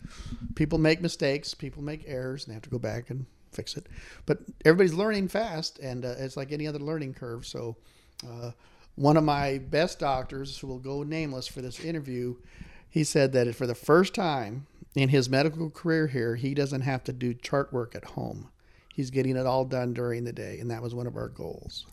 people 0.54 0.78
make 0.78 1.02
mistakes, 1.02 1.52
people 1.52 1.82
make 1.82 2.04
errors, 2.06 2.44
and 2.44 2.52
they 2.52 2.54
have 2.54 2.62
to 2.62 2.70
go 2.70 2.78
back 2.78 3.10
and 3.10 3.26
fix 3.52 3.76
it. 3.76 3.88
But 4.24 4.38
everybody's 4.64 4.94
learning 4.94 5.28
fast, 5.28 5.80
and 5.80 6.04
uh, 6.04 6.14
it's 6.18 6.36
like 6.36 6.52
any 6.52 6.68
other 6.68 6.78
learning 6.78 7.14
curve. 7.14 7.44
So, 7.44 7.76
uh, 8.26 8.52
one 8.94 9.16
of 9.16 9.24
my 9.24 9.58
best 9.58 9.98
doctors, 9.98 10.58
who 10.58 10.68
will 10.68 10.78
go 10.78 11.02
nameless 11.02 11.48
for 11.48 11.60
this 11.60 11.80
interview, 11.80 12.36
he 12.88 13.02
said 13.02 13.32
that 13.32 13.52
for 13.56 13.66
the 13.66 13.74
first 13.74 14.14
time 14.14 14.66
in 14.94 15.08
his 15.08 15.28
medical 15.28 15.70
career 15.70 16.06
here, 16.06 16.36
he 16.36 16.54
doesn't 16.54 16.82
have 16.82 17.02
to 17.04 17.12
do 17.12 17.34
chart 17.34 17.72
work 17.72 17.96
at 17.96 18.04
home 18.04 18.48
he's 19.00 19.10
getting 19.10 19.36
it 19.36 19.46
all 19.46 19.64
done 19.64 19.94
during 19.94 20.24
the 20.24 20.32
day, 20.32 20.58
and 20.60 20.70
that 20.70 20.82
was 20.82 20.94
one 20.94 21.06
of 21.06 21.16
our 21.16 21.28
goals. 21.28 21.86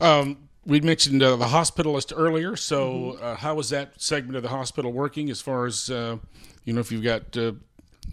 Um, 0.00 0.48
we 0.66 0.80
mentioned 0.80 1.22
uh, 1.22 1.36
the 1.36 1.46
hospitalist 1.46 2.12
earlier. 2.14 2.56
So, 2.56 2.90
mm-hmm. 2.90 3.24
uh, 3.24 3.34
how 3.36 3.58
is 3.60 3.70
that 3.70 4.00
segment 4.00 4.36
of 4.36 4.42
the 4.42 4.48
hospital 4.48 4.92
working 4.92 5.30
as 5.30 5.40
far 5.40 5.66
as 5.66 5.88
uh, 5.90 6.18
you 6.64 6.72
know? 6.72 6.80
If 6.80 6.90
you've 6.90 7.04
got 7.04 7.36
uh, 7.36 7.52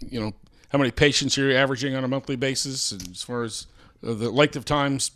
you 0.08 0.20
know 0.20 0.32
how 0.70 0.78
many 0.78 0.92
patients 0.92 1.36
you're 1.36 1.52
averaging 1.52 1.96
on 1.96 2.04
a 2.04 2.08
monthly 2.08 2.36
basis, 2.36 2.92
and 2.92 3.08
as 3.10 3.22
far 3.22 3.42
as 3.42 3.66
uh, 4.06 4.14
the 4.14 4.30
length 4.30 4.54
of 4.54 4.64
times 4.64 5.10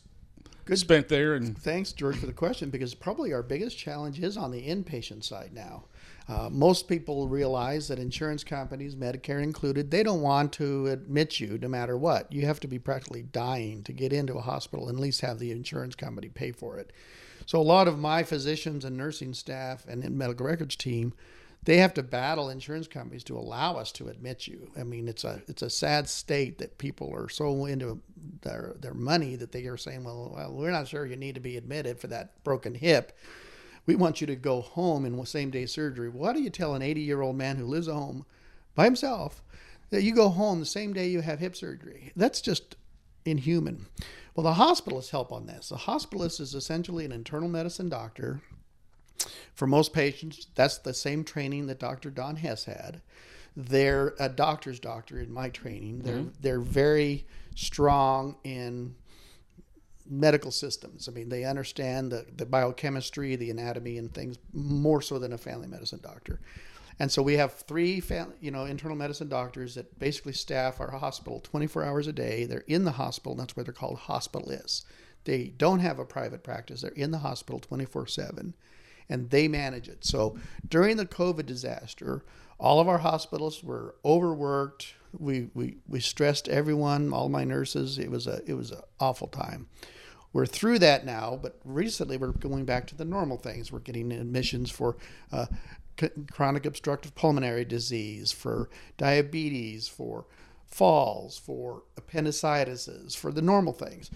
Good. 0.65 0.79
spent 0.79 1.09
there. 1.09 1.35
And 1.35 1.57
thanks, 1.57 1.93
George, 1.93 2.17
for 2.17 2.27
the 2.27 2.33
question 2.33 2.71
because 2.71 2.95
probably 2.95 3.33
our 3.33 3.43
biggest 3.43 3.77
challenge 3.79 4.21
is 4.21 4.37
on 4.37 4.51
the 4.51 4.63
inpatient 4.63 5.25
side 5.25 5.53
now. 5.53 5.85
Uh, 6.29 6.49
most 6.49 6.87
people 6.87 7.27
realize 7.27 7.89
that 7.89 7.99
insurance 7.99 8.45
companies, 8.45 8.95
Medicare 8.95 9.43
included, 9.43 9.91
they 9.91 10.05
don't 10.05 10.21
want 10.21 10.53
to 10.53 10.87
admit 10.87 11.41
you 11.41 11.59
no 11.61 11.67
matter 11.67 11.97
what. 11.97 12.33
You 12.33 12.47
have 12.47 12.61
to 12.61 12.69
be 12.69 12.79
practically 12.79 13.23
dying 13.23 13.83
to 13.83 13.93
get 13.93 14.13
into 14.13 14.35
a 14.35 14.41
hospital 14.43 14.89
and 14.89 14.97
at 14.99 15.03
least 15.03 15.23
have 15.23 15.41
the 15.41 15.51
insurance 15.51 15.97
company 15.97 16.29
pay 16.29 16.53
for 16.53 16.79
it. 16.79 16.93
So 17.47 17.61
a 17.61 17.63
lot 17.63 17.89
of 17.89 17.99
my 17.99 18.23
physicians 18.23 18.85
and 18.85 18.97
nursing 18.97 19.35
staff 19.35 19.85
and 19.89 20.09
medical 20.17 20.47
records 20.47 20.77
team, 20.77 21.15
they 21.65 21.77
have 21.77 21.93
to 21.95 22.03
battle 22.03 22.49
insurance 22.49 22.89
companies 22.89 23.25
to 23.25 23.37
allow 23.37 23.77
us 23.77 23.93
to 23.93 24.09
admit 24.09 24.47
you. 24.47 24.71
I 24.79 24.83
mean, 24.83 25.09
it's 25.09 25.25
a 25.25 25.43
it's 25.47 25.63
a 25.63 25.71
sad 25.71 26.09
state 26.09 26.59
that 26.59 26.79
people 26.79 27.13
are 27.15 27.29
so 27.29 27.67
into 27.67 28.01
their 28.43 28.75
their 28.81 28.95
money 28.95 29.37
that 29.37 29.53
they 29.53 29.67
are 29.67 29.77
saying, 29.77 30.05
well, 30.05 30.33
well 30.35 30.53
we're 30.53 30.71
not 30.71 30.89
sure 30.89 31.05
you 31.05 31.17
need 31.17 31.35
to 31.35 31.41
be 31.41 31.57
admitted 31.57 31.99
for 31.99 32.07
that 32.09 32.43
broken 32.45 32.75
hip. 32.75 33.17
We 33.87 33.95
want 33.95 34.21
you 34.21 34.27
to 34.29 34.37
go 34.37 34.61
home 34.61 35.05
in 35.05 35.25
same 35.27 35.51
day 35.51 35.67
surgery. 35.67 36.09
Why 36.09 36.33
do 36.33 36.41
you 36.41 36.51
tell 36.51 36.75
an 36.75 36.83
80 36.83 37.01
year 37.01 37.21
old 37.21 37.37
man 37.37 37.57
who 37.57 37.67
lives 37.67 37.89
at 37.89 37.95
home 37.95 38.25
by 38.75 38.85
himself 38.85 39.43
that 39.91 40.03
you 40.03 40.15
go 40.15 40.29
home 40.29 40.61
the 40.61 40.67
same 40.67 40.93
day 40.93 41.09
you 41.09 41.21
have 41.21 41.41
hip 41.41 41.57
surgery? 41.57 42.13
That's 42.17 42.41
just 42.41 42.77
inhuman. 43.25 43.87
Well, 44.35 44.45
the 44.45 44.63
hospitalist 44.63 45.11
help 45.11 45.33
on 45.33 45.47
this. 45.47 45.69
The 45.69 45.77
hospitalist 45.77 46.41
is 46.41 46.55
essentially 46.55 47.05
an 47.05 47.13
internal 47.13 47.49
medicine 47.49 47.89
doctor. 47.89 48.41
For 49.55 49.67
most 49.67 49.93
patients, 49.93 50.47
that's 50.55 50.79
the 50.79 50.95
same 50.95 51.25
training 51.25 51.67
that 51.67 51.79
Dr. 51.79 52.11
Don 52.11 52.37
Hess 52.37 52.65
had. 52.65 53.03
They're 53.57 54.15
a 54.19 54.29
doctor's 54.29 54.81
doctor 54.81 55.21
in 55.21 55.33
my 55.33 55.51
training. 55.51 56.01
They're 56.01 56.19
mm-hmm. 56.19 56.41
they're 56.41 56.61
very 56.61 57.27
strong 57.55 58.37
in 58.45 58.95
medical 60.09 60.51
systems. 60.51 61.09
I 61.09 61.13
mean, 61.13 61.29
they 61.29 61.45
understand 61.45 62.11
the, 62.11 62.27
the 62.37 62.47
biochemistry, 62.47 63.37
the 63.37 63.51
anatomy, 63.51 63.99
and 63.99 64.13
things 64.13 64.39
more 64.53 65.01
so 65.01 65.19
than 65.19 65.33
a 65.33 65.39
family 65.39 65.69
medicine 65.69 66.01
doctor. 66.03 66.41
And 66.99 67.11
so 67.11 67.23
we 67.23 67.35
have 67.35 67.55
three, 67.55 68.01
family, 68.01 68.35
you 68.41 68.51
know, 68.51 68.67
internal 68.67 68.97
medicine 68.97 69.29
doctors 69.29 69.75
that 69.77 69.99
basically 69.99 70.35
staff 70.35 70.81
our 70.81 70.91
hospital 70.91 71.41
24 71.41 71.85
hours 71.85 72.07
a 72.07 72.13
day. 72.13 72.45
They're 72.45 72.65
in 72.67 72.85
the 72.85 72.93
hospital, 72.93 73.33
and 73.33 73.41
that's 73.41 73.57
why 73.57 73.63
they're 73.63 73.73
called 73.73 74.01
hospitalists. 74.01 74.85
They 75.25 75.55
don't 75.57 75.79
have 75.79 75.99
a 75.99 76.05
private 76.05 76.43
practice. 76.43 76.83
They're 76.83 76.91
in 76.91 77.11
the 77.11 77.19
hospital 77.19 77.59
24 77.59 78.07
7, 78.07 78.55
and 79.11 79.29
they 79.29 79.49
manage 79.49 79.89
it. 79.89 80.05
So 80.05 80.39
during 80.67 80.97
the 80.97 81.05
COVID 81.05 81.45
disaster, 81.45 82.25
all 82.59 82.81
of 82.81 82.89
our 82.89 82.99
hospitals 82.99 83.63
were 83.63 83.97
overworked. 84.05 84.95
We, 85.19 85.51
we, 85.53 85.77
we 85.87 86.01
stressed 86.01 86.49
everyone, 86.49 87.13
all 87.13 87.29
my 87.29 87.45
nurses. 87.45 87.99
It 87.99 88.11
was 88.11 88.27
a 88.27 88.41
it 88.47 88.55
was 88.55 88.71
an 88.71 88.81
awful 88.99 89.29
time 89.29 89.67
we're 90.33 90.47
through 90.47 90.79
that 90.81 91.05
now, 91.05 91.39
but 91.41 91.59
recently 91.65 92.17
we're 92.17 92.33
going 92.33 92.65
back 92.65 92.87
to 92.89 92.97
the 92.97 93.05
normal 93.05 93.37
things. 93.37 93.73
We're 93.73 93.81
getting 93.81 94.13
admissions 94.13 94.71
for 94.71 94.97
uh, 95.33 95.47
chronic 96.31 96.67
obstructive 96.67 97.15
pulmonary 97.15 97.65
disease, 97.65 98.31
for 98.31 98.71
diabetes, 98.97 99.89
for 99.89 100.27
falls, 100.67 101.37
for 101.37 101.83
appendicitis, 101.97 103.15
for 103.15 103.33
the 103.33 103.43
normal 103.43 103.73
things. 103.73 104.11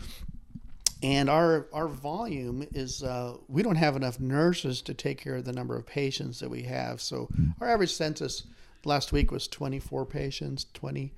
And 1.05 1.29
our, 1.29 1.67
our 1.75 1.87
volume 1.87 2.67
is, 2.73 3.03
uh, 3.03 3.37
we 3.47 3.63
don't 3.63 3.77
have 3.77 3.95
enough 3.95 4.19
nurses 4.19 4.81
to 4.81 4.95
take 4.95 5.19
care 5.19 5.37
of 5.37 5.45
the 5.45 5.53
number 5.53 5.77
of 5.77 5.85
patients 5.85 6.41
that 6.41 6.49
we 6.49 6.63
have. 6.63 6.99
So 7.03 7.29
our 7.61 7.69
average 7.69 7.93
census 7.93 8.45
last 8.87 9.13
week 9.13 9.31
was 9.31 9.47
24 9.47 10.07
patients, 10.07 10.65
20. 10.73 11.13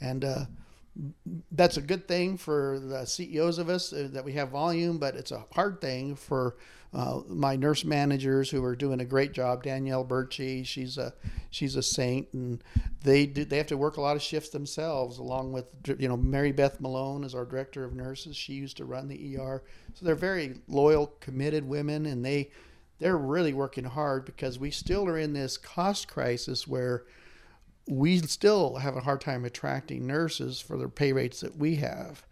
And 0.00 0.24
uh, 0.24 0.44
that's 1.52 1.76
a 1.76 1.82
good 1.82 2.08
thing 2.08 2.36
for 2.36 2.78
the 2.80 3.04
CEOs 3.04 3.58
of 3.58 3.68
us 3.68 3.92
uh, 3.92 4.08
that 4.12 4.24
we 4.24 4.32
have 4.32 4.50
volume, 4.50 4.98
but 4.98 5.14
it's 5.14 5.32
a 5.32 5.44
hard 5.52 5.80
thing 5.80 6.16
for 6.16 6.56
uh, 6.94 7.20
my 7.28 7.56
nurse 7.56 7.84
managers 7.84 8.48
who 8.48 8.64
are 8.64 8.76
doing 8.76 9.00
a 9.00 9.04
great 9.04 9.32
job. 9.32 9.62
Danielle 9.62 10.04
Birchie, 10.04 10.64
she's 10.64 10.96
a 10.96 11.12
she's 11.50 11.76
a 11.76 11.82
saint, 11.82 12.28
and 12.32 12.62
they 13.02 13.26
do 13.26 13.44
they 13.44 13.58
have 13.58 13.66
to 13.66 13.76
work 13.76 13.96
a 13.96 14.00
lot 14.00 14.16
of 14.16 14.22
shifts 14.22 14.50
themselves. 14.50 15.18
Along 15.18 15.52
with 15.52 15.66
you 15.98 16.08
know 16.08 16.16
Mary 16.16 16.52
Beth 16.52 16.80
Malone 16.80 17.24
is 17.24 17.34
our 17.34 17.44
director 17.44 17.84
of 17.84 17.94
nurses. 17.94 18.36
She 18.36 18.54
used 18.54 18.78
to 18.78 18.84
run 18.84 19.08
the 19.08 19.36
ER, 19.36 19.62
so 19.94 20.06
they're 20.06 20.14
very 20.14 20.60
loyal, 20.68 21.08
committed 21.20 21.68
women, 21.68 22.06
and 22.06 22.24
they 22.24 22.50
they're 22.98 23.18
really 23.18 23.52
working 23.52 23.84
hard 23.84 24.24
because 24.24 24.58
we 24.58 24.70
still 24.70 25.06
are 25.06 25.18
in 25.18 25.34
this 25.34 25.58
cost 25.58 26.08
crisis 26.08 26.66
where 26.66 27.04
we 27.86 28.18
still 28.18 28.76
have 28.76 28.96
a 28.96 29.00
hard 29.00 29.20
time 29.20 29.44
attracting 29.44 30.06
nurses 30.06 30.60
for 30.60 30.76
the 30.76 30.88
pay 30.88 31.12
rates 31.12 31.40
that 31.40 31.56
we 31.56 31.76
have 31.76 32.24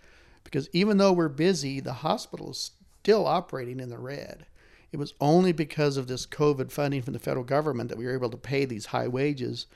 because 0.42 0.68
even 0.73 0.99
though 0.99 1.12
we're 1.12 1.28
busy, 1.28 1.80
the 1.80 1.92
hospital 1.92 2.50
is 2.50 2.73
still 3.02 3.26
operating 3.26 3.80
in 3.80 3.88
the 3.88 3.99
red. 3.99 4.46
It 4.92 4.99
was 4.99 5.14
only 5.20 5.52
because 5.52 5.96
of 5.96 6.06
this 6.06 6.26
COVID 6.26 6.70
funding 6.70 7.02
from 7.02 7.14
the 7.14 7.18
federal 7.18 7.44
government 7.44 7.88
that 7.88 7.99
we 7.99 8.04
were 8.04 8.14
able 8.14 8.30
to 8.30 8.37
pay 8.37 8.64
these 8.64 8.87
high 8.87 9.08
wages. 9.08 9.66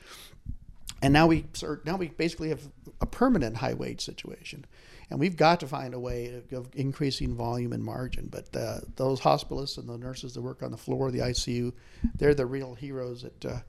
And 1.01 1.11
now 1.13 1.27
we 1.27 1.45
now 1.85 1.97
we 1.97 2.07
basically 2.09 2.49
have 2.49 2.61
a 3.01 3.05
permanent 3.05 3.57
high 3.57 3.73
wage 3.73 4.01
situation, 4.01 4.65
and 5.09 5.19
we've 5.19 5.37
got 5.37 5.59
to 5.61 5.67
find 5.67 5.93
a 5.93 5.99
way 5.99 6.41
of 6.51 6.69
increasing 6.73 7.35
volume 7.35 7.73
and 7.73 7.83
margin. 7.83 8.27
But 8.29 8.55
uh, 8.55 8.79
those 8.95 9.21
hospitalists 9.21 9.77
and 9.77 9.87
the 9.87 9.97
nurses 9.97 10.33
that 10.33 10.41
work 10.41 10.61
on 10.61 10.71
the 10.71 10.77
floor 10.77 11.07
of 11.07 11.13
the 11.13 11.19
ICU, 11.19 11.73
they're 12.15 12.33
the 12.33 12.45
real 12.45 12.75
heroes 12.75 13.23
that 13.23 13.45
uh, 13.45 13.59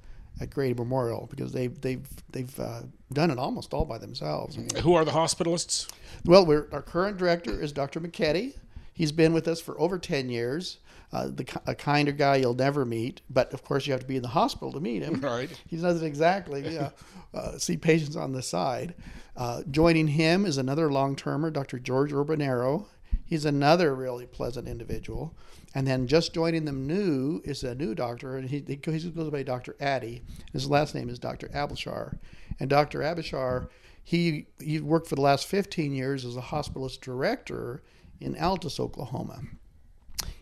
at 0.40 0.50
Grady 0.50 0.74
Memorial 0.74 1.26
because 1.30 1.52
they've 1.52 1.78
they've 1.80 2.06
they've 2.30 2.60
uh, 2.60 2.82
done 3.12 3.30
it 3.30 3.38
almost 3.38 3.74
all 3.74 3.84
by 3.84 3.98
themselves. 3.98 4.58
Who 4.82 4.94
are 4.94 5.04
the 5.04 5.10
hospitalists? 5.10 5.90
Well, 6.24 6.50
our 6.72 6.82
current 6.82 7.16
director 7.16 7.60
is 7.60 7.72
Dr. 7.72 8.00
McKetty. 8.00 8.54
He's 8.92 9.12
been 9.12 9.32
with 9.32 9.48
us 9.48 9.60
for 9.60 9.78
over 9.80 9.98
ten 9.98 10.28
years. 10.28 10.78
Uh, 11.12 11.26
the, 11.26 11.60
a 11.66 11.74
kinder 11.74 12.12
guy 12.12 12.36
you'll 12.36 12.54
never 12.54 12.84
meet, 12.84 13.20
but 13.28 13.52
of 13.52 13.64
course 13.64 13.84
you 13.84 13.92
have 13.92 14.00
to 14.00 14.06
be 14.06 14.14
in 14.16 14.22
the 14.22 14.28
hospital 14.28 14.72
to 14.72 14.80
meet 14.80 15.02
him. 15.02 15.20
Right. 15.20 15.50
He 15.66 15.76
doesn't 15.76 16.06
exactly 16.06 16.78
uh, 16.78 16.90
uh, 17.34 17.58
see 17.58 17.76
patients 17.76 18.14
on 18.14 18.32
the 18.32 18.42
side. 18.42 18.94
Uh, 19.36 19.62
joining 19.70 20.06
him 20.06 20.46
is 20.46 20.56
another 20.56 20.90
long-termer, 20.92 21.50
Dr. 21.50 21.80
George 21.80 22.12
Urbanero. 22.12 22.86
He's 23.30 23.44
another 23.44 23.94
really 23.94 24.26
pleasant 24.26 24.66
individual. 24.66 25.36
And 25.72 25.86
then 25.86 26.08
just 26.08 26.34
joining 26.34 26.64
them 26.64 26.84
new 26.84 27.40
is 27.44 27.62
a 27.62 27.76
new 27.76 27.94
doctor, 27.94 28.36
and 28.36 28.50
he, 28.50 28.64
he 28.66 28.74
goes 28.74 29.04
by 29.04 29.44
Dr. 29.44 29.76
Addy. 29.78 30.22
His 30.52 30.68
last 30.68 30.96
name 30.96 31.08
is 31.08 31.20
Dr. 31.20 31.46
Abishar. 31.54 32.18
And 32.58 32.68
Dr. 32.68 32.98
Abishar, 32.98 33.68
he, 34.02 34.48
he 34.58 34.80
worked 34.80 35.06
for 35.06 35.14
the 35.14 35.20
last 35.20 35.46
15 35.46 35.92
years 35.92 36.24
as 36.24 36.36
a 36.36 36.40
hospitalist 36.40 37.02
director 37.02 37.84
in 38.20 38.34
Altus, 38.34 38.80
Oklahoma. 38.80 39.42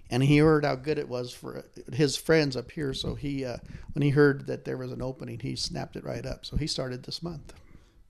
And 0.09 0.23
he 0.23 0.39
heard 0.39 0.65
how 0.65 0.77
good 0.77 0.99
it 0.99 1.11
was 1.11 1.31
for 1.31 1.67
his 1.93 2.17
friends 2.17 2.57
up 2.57 2.71
here. 2.71 2.95
So 2.95 3.15
he, 3.15 3.45
uh, 3.45 3.59
when 3.93 4.01
he 4.01 4.09
heard 4.09 4.47
that 4.47 4.65
there 4.65 4.79
was 4.79 4.93
an 4.93 5.03
opening, 5.03 5.41
he 5.41 5.57
snapped 5.57 5.97
it 5.97 6.05
right 6.05 6.25
up. 6.25 6.47
So 6.47 6.57
he 6.57 6.67
started 6.67 7.03
this 7.03 7.23
month. 7.23 7.53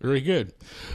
Very 0.00 0.20
good. 0.20 0.52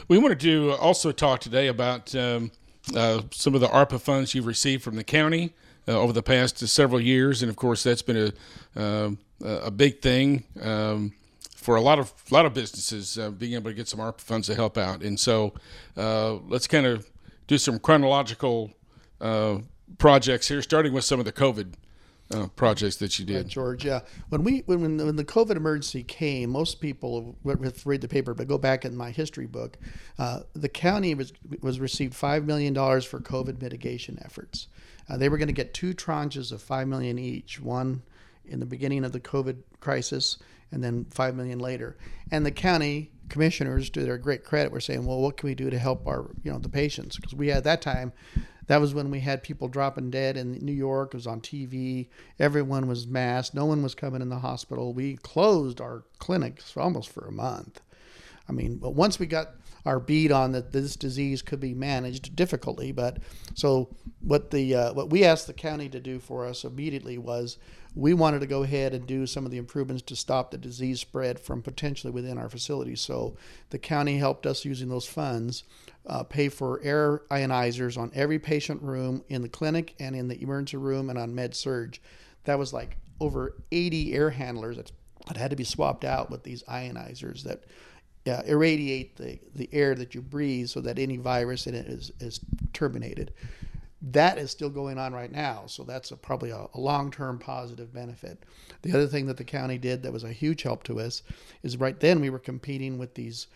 We 0.08 0.16
wanted 0.16 0.40
to 0.40 0.72
also 0.72 1.12
talk 1.12 1.40
today 1.40 1.66
about 1.66 2.14
um, 2.14 2.50
uh, 2.94 3.22
some 3.30 3.54
of 3.54 3.60
the 3.60 3.68
ARPA 3.68 4.00
funds 4.00 4.34
you've 4.34 4.46
received 4.46 4.82
from 4.82 4.96
the 4.96 5.04
county 5.04 5.54
uh, 5.88 5.98
over 5.98 6.12
the 6.12 6.22
past 6.22 6.58
several 6.58 7.00
years, 7.00 7.42
and 7.42 7.50
of 7.50 7.56
course 7.56 7.82
that's 7.82 8.02
been 8.02 8.32
a 8.76 8.80
uh, 8.80 9.10
a 9.40 9.70
big 9.70 10.00
thing 10.00 10.44
um, 10.62 11.12
for 11.56 11.76
a 11.76 11.80
lot 11.80 11.98
of 11.98 12.12
a 12.30 12.34
lot 12.34 12.46
of 12.46 12.54
businesses 12.54 13.18
uh, 13.18 13.30
being 13.30 13.54
able 13.54 13.70
to 13.70 13.74
get 13.74 13.88
some 13.88 14.00
ARPA 14.00 14.20
funds 14.20 14.46
to 14.46 14.54
help 14.54 14.78
out. 14.78 15.02
And 15.02 15.18
so 15.18 15.54
uh, 15.96 16.34
let's 16.48 16.66
kind 16.66 16.86
of 16.86 17.10
do 17.46 17.58
some 17.58 17.78
chronological 17.78 18.70
projects 19.98 20.48
here, 20.48 20.60
starting 20.62 20.92
with 20.92 21.04
some 21.04 21.18
of 21.18 21.24
the 21.24 21.32
COVID 21.32 21.74
uh, 22.30 22.46
projects 22.56 22.96
that 22.96 23.18
you 23.18 23.24
did. 23.24 23.36
Right, 23.36 23.46
George, 23.46 23.84
yeah. 23.84 24.00
When 24.28 24.44
we 24.44 24.62
when, 24.66 24.80
when 24.80 25.16
the 25.16 25.24
COVID 25.24 25.56
emergency 25.56 26.02
came, 26.02 26.50
most 26.50 26.80
people 26.80 27.36
read 27.44 28.00
the 28.00 28.08
paper, 28.08 28.34
but 28.34 28.48
go 28.48 28.58
back 28.58 28.84
in 28.84 28.96
my 28.96 29.10
history 29.10 29.46
book. 29.46 29.76
Uh, 30.18 30.40
the 30.54 30.68
county 30.68 31.14
was 31.14 31.32
was 31.60 31.80
received 31.80 32.14
five 32.14 32.44
million 32.44 32.72
dollars 32.72 33.04
for 33.04 33.20
COVID 33.20 33.60
mitigation 33.60 34.18
efforts. 34.24 34.68
Uh, 35.08 35.16
they 35.16 35.28
were 35.28 35.36
going 35.38 35.48
to 35.48 35.54
get 35.54 35.74
two 35.74 35.92
tranches 35.92 36.50
of 36.50 36.62
five 36.62 36.88
million 36.88 37.18
each. 37.18 37.60
One 37.60 38.02
in 38.46 38.60
the 38.60 38.66
beginning 38.66 39.04
of 39.04 39.12
the 39.12 39.20
COVID 39.20 39.56
crisis, 39.80 40.38
and 40.72 40.82
then 40.82 41.04
five 41.06 41.34
million 41.34 41.58
later. 41.58 41.96
And 42.30 42.44
the 42.44 42.50
county 42.50 43.10
commissioners, 43.28 43.90
to 43.90 44.02
their 44.02 44.18
great 44.18 44.44
credit, 44.44 44.72
were 44.72 44.80
saying, 44.80 45.04
"Well, 45.04 45.20
what 45.20 45.36
can 45.36 45.48
we 45.48 45.54
do 45.54 45.70
to 45.70 45.78
help 45.78 46.06
our 46.06 46.30
you 46.42 46.52
know 46.52 46.58
the 46.58 46.68
patients?" 46.68 47.16
Because 47.16 47.34
we 47.34 47.48
had 47.48 47.64
that 47.64 47.82
time 47.82 48.12
that 48.66 48.80
was 48.80 48.94
when 48.94 49.10
we 49.10 49.20
had 49.20 49.42
people 49.42 49.68
dropping 49.68 50.10
dead 50.10 50.36
in 50.36 50.52
New 50.64 50.72
York. 50.72 51.10
It 51.12 51.18
was 51.18 51.26
on 51.26 51.40
TV. 51.40 52.08
Everyone 52.38 52.86
was 52.86 53.06
masked. 53.06 53.54
No 53.54 53.66
one 53.66 53.82
was 53.82 53.94
coming 53.94 54.22
in 54.22 54.30
the 54.30 54.38
hospital. 54.38 54.94
We 54.94 55.16
closed 55.16 55.80
our 55.80 56.04
clinics 56.18 56.70
for 56.70 56.80
almost 56.80 57.10
for 57.10 57.26
a 57.26 57.32
month. 57.32 57.80
I 58.48 58.52
mean, 58.52 58.76
but 58.76 58.94
once 58.94 59.18
we 59.18 59.26
got 59.26 59.50
our 59.84 60.00
beat 60.00 60.32
on 60.32 60.52
that 60.52 60.72
this 60.72 60.96
disease 60.96 61.42
could 61.42 61.60
be 61.60 61.74
managed 61.74 62.34
difficultly, 62.34 62.90
but 62.90 63.18
so 63.54 63.94
what 64.20 64.50
the 64.50 64.74
uh, 64.74 64.92
what 64.94 65.10
we 65.10 65.24
asked 65.24 65.46
the 65.46 65.52
county 65.52 65.88
to 65.90 66.00
do 66.00 66.18
for 66.18 66.46
us 66.46 66.64
immediately 66.64 67.18
was 67.18 67.58
we 67.96 68.12
wanted 68.12 68.40
to 68.40 68.46
go 68.46 68.64
ahead 68.64 68.92
and 68.92 69.06
do 69.06 69.26
some 69.26 69.44
of 69.44 69.52
the 69.52 69.58
improvements 69.58 70.02
to 70.02 70.16
stop 70.16 70.50
the 70.50 70.58
disease 70.58 71.00
spread 71.00 71.38
from 71.38 71.62
potentially 71.62 72.12
within 72.12 72.38
our 72.38 72.48
facility. 72.48 72.96
So 72.96 73.36
the 73.70 73.78
county 73.78 74.18
helped 74.18 74.46
us 74.46 74.64
using 74.64 74.88
those 74.88 75.06
funds 75.06 75.62
uh, 76.06 76.24
pay 76.24 76.48
for 76.48 76.80
air 76.82 77.22
ionizers 77.30 77.96
on 77.96 78.10
every 78.14 78.38
patient 78.38 78.82
room 78.82 79.22
in 79.28 79.42
the 79.42 79.48
clinic 79.48 79.94
and 80.00 80.16
in 80.16 80.28
the 80.28 80.42
emergency 80.42 80.76
room 80.76 81.08
and 81.08 81.18
on 81.18 81.34
med 81.34 81.54
surge. 81.54 82.02
That 82.44 82.58
was 82.58 82.72
like 82.72 82.96
over 83.20 83.54
80 83.70 84.12
air 84.12 84.30
handlers 84.30 84.76
that, 84.76 84.90
had 85.36 85.50
to 85.50 85.56
be 85.56 85.64
swapped 85.64 86.04
out 86.04 86.30
with 86.30 86.42
these 86.42 86.62
ionizers 86.64 87.44
that 87.44 87.64
uh, 88.26 88.42
irradiate 88.46 89.16
the, 89.16 89.38
the 89.54 89.68
air 89.72 89.94
that 89.94 90.14
you 90.14 90.20
breathe 90.20 90.68
so 90.68 90.80
that 90.80 90.98
any 90.98 91.16
virus 91.16 91.66
in 91.66 91.74
it 91.74 91.86
is, 91.86 92.12
is 92.20 92.40
terminated. 92.72 93.32
That 94.10 94.36
is 94.36 94.50
still 94.50 94.68
going 94.68 94.98
on 94.98 95.14
right 95.14 95.32
now, 95.32 95.64
so 95.66 95.82
that's 95.82 96.10
a, 96.10 96.16
probably 96.16 96.50
a, 96.50 96.66
a 96.74 96.78
long-term 96.78 97.38
positive 97.38 97.92
benefit. 97.92 98.42
The 98.82 98.92
other 98.92 99.06
thing 99.06 99.26
that 99.26 99.38
the 99.38 99.44
county 99.44 99.78
did 99.78 100.02
that 100.02 100.12
was 100.12 100.24
a 100.24 100.32
huge 100.32 100.62
help 100.62 100.82
to 100.84 101.00
us 101.00 101.22
is 101.62 101.78
right 101.78 101.98
then 101.98 102.20
we 102.20 102.28
were 102.28 102.38
competing 102.38 102.98
with 102.98 103.14
these 103.14 103.46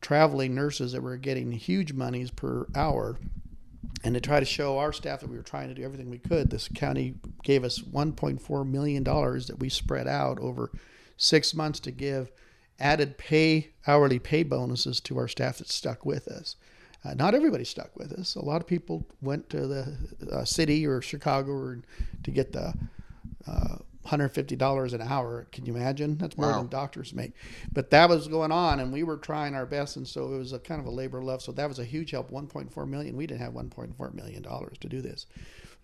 traveling 0.00 0.54
nurses 0.54 0.92
that 0.92 1.02
were 1.02 1.16
getting 1.18 1.52
huge 1.52 1.92
monies 1.92 2.30
per 2.30 2.66
hour 2.74 3.18
and 4.04 4.14
to 4.14 4.20
try 4.20 4.40
to 4.40 4.46
show 4.46 4.78
our 4.78 4.92
staff 4.92 5.20
that 5.20 5.28
we 5.28 5.36
were 5.36 5.42
trying 5.42 5.68
to 5.68 5.74
do 5.74 5.82
everything 5.82 6.08
we 6.08 6.18
could, 6.18 6.50
this 6.50 6.68
county 6.74 7.14
gave 7.42 7.64
us 7.64 7.78
$1.4 7.80 8.66
million 8.66 9.04
that 9.04 9.56
we 9.58 9.68
spread 9.68 10.06
out 10.06 10.38
over 10.38 10.70
six 11.16 11.52
months 11.54 11.80
to 11.80 11.90
give 11.90 12.30
added 12.80 13.18
pay, 13.18 13.70
hourly 13.86 14.18
pay 14.18 14.42
bonuses 14.42 15.00
to 15.00 15.18
our 15.18 15.28
staff 15.28 15.58
that 15.58 15.68
stuck 15.68 16.06
with 16.06 16.28
us. 16.28 16.56
Uh, 17.08 17.14
not 17.14 17.34
everybody 17.34 17.64
stuck 17.64 17.96
with 17.96 18.12
us. 18.12 18.34
A 18.34 18.44
lot 18.44 18.60
of 18.60 18.66
people 18.66 19.06
went 19.22 19.48
to 19.50 19.66
the 19.66 19.96
uh, 20.30 20.44
city 20.44 20.86
or 20.86 21.00
Chicago 21.00 21.52
or 21.52 21.78
to 22.22 22.30
get 22.30 22.52
the 22.52 22.74
uh, 23.46 23.76
$150 24.06 24.92
an 24.92 25.00
hour. 25.02 25.46
Can 25.52 25.64
you 25.66 25.74
imagine? 25.76 26.18
That's 26.18 26.36
more 26.36 26.48
Wow. 26.50 26.58
than 26.58 26.68
doctors 26.68 27.14
make. 27.14 27.32
But 27.72 27.90
that 27.90 28.08
was 28.08 28.28
going 28.28 28.52
on, 28.52 28.80
and 28.80 28.92
we 28.92 29.02
were 29.04 29.16
trying 29.16 29.54
our 29.54 29.66
best, 29.66 29.96
and 29.96 30.06
so 30.06 30.34
it 30.34 30.38
was 30.38 30.52
a 30.52 30.58
kind 30.58 30.80
of 30.80 30.86
a 30.86 30.90
labor 30.90 31.18
of 31.18 31.24
love. 31.24 31.42
So 31.42 31.52
that 31.52 31.68
was 31.68 31.78
a 31.78 31.84
huge 31.84 32.10
help. 32.10 32.30
1.4 32.30 32.88
million. 32.88 33.16
We 33.16 33.26
didn't 33.26 33.40
have 33.40 33.52
1.4 33.54 34.14
million 34.14 34.42
dollars 34.42 34.76
to 34.78 34.88
do 34.88 35.00
this. 35.00 35.26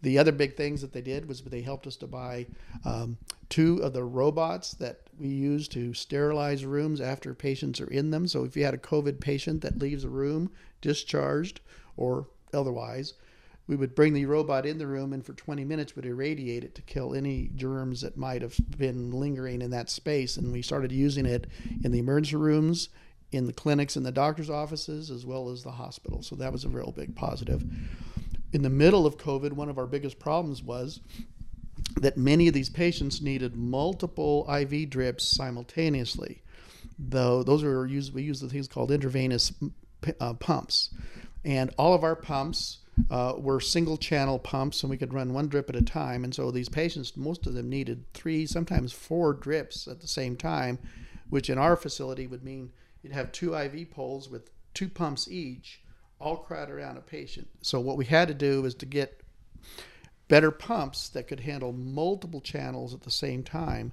The 0.04 0.18
other 0.18 0.32
big 0.32 0.54
things 0.54 0.82
that 0.82 0.92
they 0.92 1.00
did 1.00 1.26
was 1.26 1.40
they 1.40 1.62
helped 1.62 1.86
us 1.86 1.96
to 1.96 2.06
buy 2.06 2.46
um, 2.84 3.16
two 3.48 3.78
of 3.78 3.94
the 3.94 4.04
robots 4.04 4.74
that 4.74 5.00
we 5.18 5.28
use 5.28 5.66
to 5.68 5.94
sterilize 5.94 6.66
rooms 6.66 7.00
after 7.00 7.32
patients 7.32 7.80
are 7.80 7.90
in 7.90 8.10
them. 8.10 8.28
So 8.28 8.44
if 8.44 8.54
you 8.54 8.66
had 8.66 8.74
a 8.74 8.78
COVID 8.78 9.18
patient 9.18 9.62
that 9.62 9.78
leaves 9.78 10.04
a 10.04 10.10
room 10.10 10.50
discharged 10.82 11.62
or 11.96 12.28
otherwise, 12.52 13.14
we 13.66 13.76
would 13.76 13.94
bring 13.94 14.12
the 14.12 14.26
robot 14.26 14.66
in 14.66 14.76
the 14.76 14.86
room 14.86 15.14
and 15.14 15.24
for 15.24 15.32
20 15.32 15.64
minutes 15.64 15.96
would 15.96 16.04
irradiate 16.04 16.64
it 16.64 16.74
to 16.74 16.82
kill 16.82 17.14
any 17.14 17.48
germs 17.54 18.02
that 18.02 18.18
might 18.18 18.42
have 18.42 18.58
been 18.76 19.10
lingering 19.10 19.62
in 19.62 19.70
that 19.70 19.88
space. 19.88 20.36
And 20.36 20.52
we 20.52 20.60
started 20.60 20.92
using 20.92 21.24
it 21.24 21.46
in 21.82 21.92
the 21.92 21.98
emergency 21.98 22.36
rooms, 22.36 22.90
in 23.32 23.46
the 23.46 23.54
clinics, 23.54 23.96
in 23.96 24.02
the 24.02 24.12
doctor's 24.12 24.50
offices, 24.50 25.10
as 25.10 25.24
well 25.24 25.48
as 25.48 25.62
the 25.62 25.72
hospital. 25.72 26.22
So 26.22 26.36
that 26.36 26.52
was 26.52 26.64
a 26.64 26.68
real 26.68 26.92
big 26.94 27.16
positive. 27.16 27.64
In 28.54 28.62
the 28.62 28.70
middle 28.70 29.04
of 29.04 29.18
COVID, 29.18 29.52
one 29.54 29.68
of 29.68 29.78
our 29.78 29.86
biggest 29.86 30.20
problems 30.20 30.62
was 30.62 31.00
that 31.96 32.16
many 32.16 32.46
of 32.46 32.54
these 32.54 32.70
patients 32.70 33.20
needed 33.20 33.56
multiple 33.56 34.46
IV 34.48 34.90
drips 34.90 35.26
simultaneously. 35.26 36.40
Though 36.96 37.42
those 37.42 37.64
are 37.64 37.84
used, 37.84 38.14
we 38.14 38.22
use 38.22 38.38
the 38.38 38.48
things 38.48 38.68
called 38.68 38.92
intravenous 38.92 39.52
uh, 40.20 40.34
pumps, 40.34 40.90
and 41.44 41.74
all 41.76 41.94
of 41.94 42.04
our 42.04 42.14
pumps 42.14 42.78
uh, 43.10 43.32
were 43.36 43.58
single 43.58 43.96
channel 43.96 44.38
pumps, 44.38 44.84
and 44.84 44.90
we 44.90 44.98
could 44.98 45.12
run 45.12 45.34
one 45.34 45.48
drip 45.48 45.68
at 45.68 45.74
a 45.74 45.82
time. 45.82 46.22
And 46.22 46.32
so 46.32 46.52
these 46.52 46.68
patients, 46.68 47.16
most 47.16 47.48
of 47.48 47.54
them 47.54 47.68
needed 47.68 48.04
three, 48.14 48.46
sometimes 48.46 48.92
four 48.92 49.32
drips 49.32 49.88
at 49.88 50.00
the 50.00 50.06
same 50.06 50.36
time, 50.36 50.78
which 51.28 51.50
in 51.50 51.58
our 51.58 51.74
facility 51.74 52.28
would 52.28 52.44
mean 52.44 52.70
you'd 53.02 53.14
have 53.14 53.32
two 53.32 53.56
IV 53.56 53.90
poles 53.90 54.30
with 54.30 54.50
two 54.74 54.88
pumps 54.88 55.28
each, 55.28 55.80
all 56.24 56.38
crowded 56.38 56.72
around 56.72 56.96
a 56.96 57.02
patient. 57.02 57.48
So 57.60 57.78
what 57.80 57.96
we 57.96 58.06
had 58.06 58.28
to 58.28 58.34
do 58.34 58.62
was 58.62 58.74
to 58.76 58.86
get 58.86 59.20
better 60.28 60.50
pumps 60.50 61.10
that 61.10 61.28
could 61.28 61.40
handle 61.40 61.72
multiple 61.72 62.40
channels 62.40 62.94
at 62.94 63.02
the 63.02 63.10
same 63.10 63.42
time. 63.42 63.92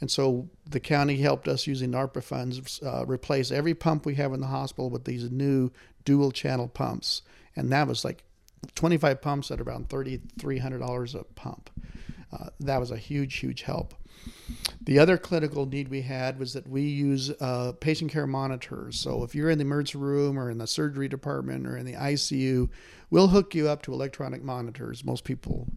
And 0.00 0.10
so 0.10 0.48
the 0.68 0.80
county 0.80 1.16
helped 1.16 1.48
us 1.48 1.66
using 1.66 1.92
ARPA 1.92 2.22
funds 2.22 2.80
uh, 2.82 3.04
replace 3.06 3.50
every 3.50 3.74
pump 3.74 4.06
we 4.06 4.14
have 4.14 4.32
in 4.32 4.40
the 4.40 4.46
hospital 4.46 4.90
with 4.90 5.04
these 5.04 5.30
new 5.30 5.70
dual 6.04 6.30
channel 6.30 6.68
pumps. 6.68 7.22
And 7.56 7.70
that 7.70 7.88
was 7.88 8.04
like 8.04 8.24
25 8.74 9.20
pumps 9.20 9.50
at 9.50 9.60
around 9.60 9.88
$3,300 9.88 11.14
a 11.14 11.24
pump. 11.24 11.70
Uh, 12.32 12.46
that 12.60 12.78
was 12.78 12.90
a 12.90 12.96
huge, 12.96 13.36
huge 13.36 13.62
help. 13.62 13.94
The 14.84 14.98
other 14.98 15.16
clinical 15.16 15.64
need 15.66 15.88
we 15.88 16.02
had 16.02 16.38
was 16.38 16.52
that 16.54 16.68
we 16.68 16.82
use 16.82 17.30
uh, 17.40 17.72
patient 17.78 18.10
care 18.10 18.26
monitors. 18.26 18.98
So 18.98 19.22
if 19.22 19.34
you're 19.34 19.50
in 19.50 19.58
the 19.58 19.64
emergency 19.64 19.98
room 19.98 20.38
or 20.38 20.50
in 20.50 20.58
the 20.58 20.66
surgery 20.66 21.08
department 21.08 21.66
or 21.66 21.76
in 21.76 21.86
the 21.86 21.94
ICU, 21.94 22.68
we'll 23.10 23.28
hook 23.28 23.54
you 23.54 23.68
up 23.68 23.82
to 23.82 23.92
electronic 23.92 24.42
monitors. 24.42 25.04
Most 25.04 25.22
people 25.24 25.68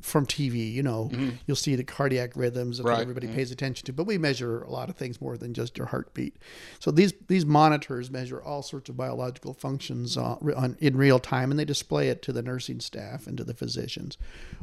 from 0.00 0.26
TV, 0.26 0.72
you 0.72 0.82
know, 0.82 1.10
you'll 1.46 1.56
see 1.56 1.76
the 1.76 1.84
cardiac 1.84 2.32
rhythms 2.34 2.78
that 2.78 2.84
Right. 2.84 3.00
everybody 3.00 3.28
pays 3.28 3.52
attention 3.52 3.86
to. 3.86 3.92
But 3.92 4.04
we 4.06 4.18
measure 4.18 4.62
a 4.62 4.70
lot 4.70 4.90
of 4.90 4.96
things 4.96 5.20
more 5.20 5.36
than 5.36 5.54
just 5.54 5.78
your 5.78 5.86
heartbeat. 5.86 6.36
So 6.80 6.90
these 6.90 7.14
these 7.28 7.46
monitors 7.46 8.10
measure 8.10 8.42
all 8.42 8.62
sorts 8.62 8.88
of 8.90 8.96
biological 8.96 9.54
functions 9.54 10.16
uh, 10.16 10.36
on, 10.56 10.76
in 10.80 10.96
real 10.96 11.20
time, 11.20 11.50
and 11.52 11.60
they 11.60 11.64
display 11.64 12.08
it 12.08 12.20
to 12.22 12.32
the 12.32 12.42
nursing 12.42 12.80
staff 12.80 13.28
and 13.28 13.36
to 13.38 13.44
the 13.44 13.54
physicians. 13.54 14.18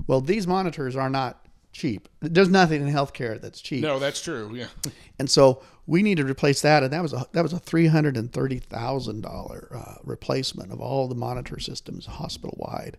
Well, 0.05 0.19
these 0.19 0.45
monitors 0.45 0.95
are 0.97 1.09
not 1.09 1.45
cheap. 1.71 2.09
There's 2.19 2.49
nothing 2.49 2.81
in 2.81 2.93
healthcare 2.93 3.39
that's 3.39 3.61
cheap. 3.61 3.81
No, 3.83 3.99
that's 3.99 4.21
true. 4.21 4.51
Yeah. 4.53 4.67
And 5.17 5.29
so 5.29 5.61
we 5.87 6.03
need 6.03 6.17
to 6.17 6.25
replace 6.25 6.61
that, 6.61 6.83
and 6.83 6.93
that 6.93 7.01
was 7.01 7.13
a 7.13 7.25
that 7.31 7.41
was 7.41 7.53
a 7.53 7.59
three 7.59 7.87
hundred 7.87 8.17
and 8.17 8.31
thirty 8.31 8.59
thousand 8.59 9.21
dollar 9.21 9.69
uh, 9.73 9.95
replacement 10.03 10.71
of 10.71 10.79
all 10.79 11.07
the 11.07 11.15
monitor 11.15 11.59
systems 11.59 12.05
hospital 12.05 12.55
wide. 12.59 12.97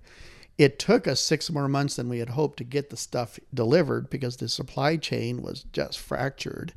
It 0.59 0.79
took 0.79 1.09
us 1.09 1.21
six 1.21 1.51
more 1.51 1.69
months 1.69 1.97
than 1.97 2.09
we 2.09 2.19
had 2.19 2.31
hoped 2.31 2.59
to 2.59 2.65
get 2.65 2.91
the 2.91 2.97
stuff 2.97 3.39
delivered 3.55 4.11
because 4.11 4.37
the 4.37 4.49
supply 4.49 4.97
chain 4.97 5.41
was 5.41 5.65
just 5.73 5.99
fractured. 5.99 6.75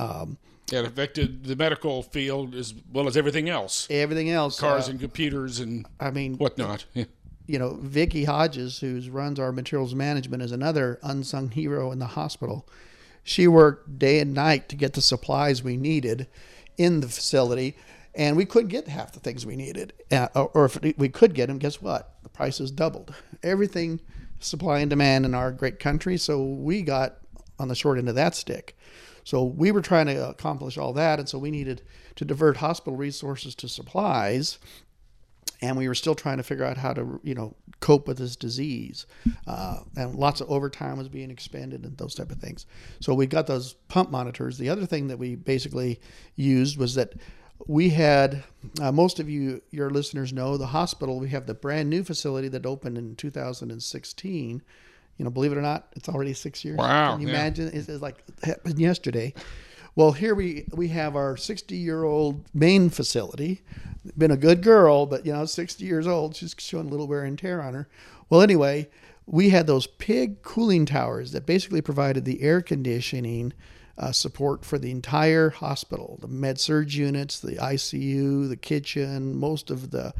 Um, 0.00 0.38
It 0.72 0.84
affected 0.84 1.44
the 1.44 1.54
medical 1.54 2.02
field 2.02 2.54
as 2.54 2.74
well 2.92 3.06
as 3.06 3.16
everything 3.16 3.48
else 3.48 3.86
everything 3.90 4.30
else, 4.30 4.58
cars 4.58 4.88
uh, 4.88 4.92
and 4.92 5.00
computers 5.00 5.60
and 5.60 5.86
I 6.00 6.10
mean, 6.10 6.38
whatnot. 6.38 6.86
Yeah. 6.94 7.04
You 7.46 7.58
know, 7.58 7.78
Vicky 7.80 8.24
Hodges, 8.24 8.78
who 8.78 9.00
runs 9.10 9.38
our 9.38 9.52
materials 9.52 9.94
management, 9.94 10.42
is 10.42 10.52
another 10.52 10.98
unsung 11.02 11.50
hero 11.50 11.92
in 11.92 11.98
the 11.98 12.06
hospital. 12.06 12.66
She 13.22 13.48
worked 13.48 13.98
day 13.98 14.18
and 14.20 14.34
night 14.34 14.68
to 14.70 14.76
get 14.76 14.94
the 14.94 15.02
supplies 15.02 15.62
we 15.62 15.76
needed 15.76 16.26
in 16.76 17.00
the 17.00 17.08
facility, 17.08 17.76
and 18.14 18.36
we 18.36 18.44
couldn't 18.44 18.68
get 18.68 18.88
half 18.88 19.12
the 19.12 19.20
things 19.20 19.44
we 19.44 19.56
needed. 19.56 19.92
Uh, 20.10 20.28
or- 20.34 20.50
or 20.54 20.64
if 20.66 20.98
we 20.98 21.08
could 21.08 21.34
get 21.34 21.46
them, 21.46 21.58
guess 21.58 21.80
what? 21.82 22.14
The 22.22 22.28
prices 22.28 22.70
doubled. 22.70 23.14
Everything, 23.42 24.00
supply 24.40 24.80
and 24.80 24.90
demand 24.90 25.24
in 25.24 25.34
our 25.34 25.52
great 25.52 25.78
country. 25.78 26.16
So 26.16 26.42
we 26.42 26.82
got 26.82 27.18
on 27.58 27.68
the 27.68 27.74
short 27.74 27.98
end 27.98 28.08
of 28.08 28.14
that 28.14 28.34
stick. 28.34 28.76
So 29.22 29.42
we 29.42 29.70
were 29.70 29.80
trying 29.80 30.06
to 30.06 30.28
accomplish 30.28 30.76
all 30.76 30.92
that, 30.94 31.18
and 31.18 31.28
so 31.28 31.38
we 31.38 31.50
needed 31.50 31.82
to 32.16 32.24
divert 32.24 32.58
hospital 32.58 32.96
resources 32.96 33.54
to 33.56 33.68
supplies 33.68 34.58
and 35.60 35.76
we 35.76 35.88
were 35.88 35.94
still 35.94 36.14
trying 36.14 36.36
to 36.36 36.42
figure 36.42 36.64
out 36.64 36.76
how 36.76 36.92
to 36.92 37.20
you 37.22 37.34
know 37.34 37.54
cope 37.80 38.06
with 38.08 38.18
this 38.18 38.36
disease 38.36 39.06
uh, 39.46 39.78
and 39.96 40.14
lots 40.14 40.40
of 40.40 40.50
overtime 40.50 40.96
was 40.96 41.08
being 41.08 41.30
expended 41.30 41.84
and 41.84 41.96
those 41.98 42.14
type 42.14 42.30
of 42.30 42.38
things. 42.38 42.66
So 43.00 43.14
we 43.14 43.26
got 43.26 43.46
those 43.46 43.74
pump 43.88 44.10
monitors. 44.10 44.58
The 44.58 44.70
other 44.70 44.86
thing 44.86 45.08
that 45.08 45.18
we 45.18 45.34
basically 45.34 46.00
used 46.34 46.78
was 46.78 46.94
that 46.94 47.14
we 47.66 47.90
had 47.90 48.42
uh, 48.80 48.92
most 48.92 49.20
of 49.20 49.28
you 49.28 49.62
your 49.70 49.90
listeners 49.90 50.32
know 50.32 50.56
the 50.56 50.66
hospital. 50.66 51.18
We 51.18 51.30
have 51.30 51.46
the 51.46 51.54
brand 51.54 51.90
new 51.90 52.04
facility 52.04 52.48
that 52.48 52.66
opened 52.66 52.98
in 52.98 53.16
2016 53.16 54.62
you 55.16 55.24
know 55.24 55.30
believe 55.30 55.52
it 55.52 55.58
or 55.58 55.62
not 55.62 55.86
it's 55.94 56.08
already 56.08 56.32
six 56.32 56.64
years. 56.64 56.78
Wow, 56.78 57.12
can 57.12 57.20
you 57.20 57.28
yeah. 57.28 57.34
imagine? 57.34 57.70
It's, 57.72 57.88
it's 57.88 58.02
like 58.02 58.22
it 58.26 58.44
happened 58.44 58.78
yesterday 58.78 59.32
well, 59.96 60.12
here 60.12 60.34
we 60.34 60.66
we 60.72 60.88
have 60.88 61.16
our 61.16 61.36
60 61.36 61.76
year 61.76 62.04
old 62.04 62.44
main 62.52 62.90
facility. 62.90 63.62
Been 64.18 64.30
a 64.30 64.36
good 64.36 64.62
girl, 64.62 65.06
but 65.06 65.24
you 65.24 65.32
know, 65.32 65.46
60 65.46 65.84
years 65.84 66.06
old, 66.06 66.36
she's 66.36 66.54
showing 66.58 66.88
a 66.88 66.90
little 66.90 67.06
wear 67.06 67.24
and 67.24 67.38
tear 67.38 67.62
on 67.62 67.74
her. 67.74 67.88
Well, 68.28 68.42
anyway, 68.42 68.88
we 69.26 69.50
had 69.50 69.66
those 69.66 69.86
pig 69.86 70.42
cooling 70.42 70.84
towers 70.84 71.32
that 71.32 71.46
basically 71.46 71.80
provided 71.80 72.24
the 72.24 72.42
air 72.42 72.60
conditioning 72.60 73.52
uh, 73.96 74.12
support 74.12 74.64
for 74.64 74.78
the 74.78 74.90
entire 74.90 75.50
hospital, 75.50 76.18
the 76.20 76.28
med 76.28 76.58
surge 76.58 76.96
units, 76.96 77.38
the 77.38 77.56
ICU, 77.56 78.48
the 78.48 78.56
kitchen, 78.56 79.34
most 79.36 79.70
of 79.70 79.90
the 79.90 80.12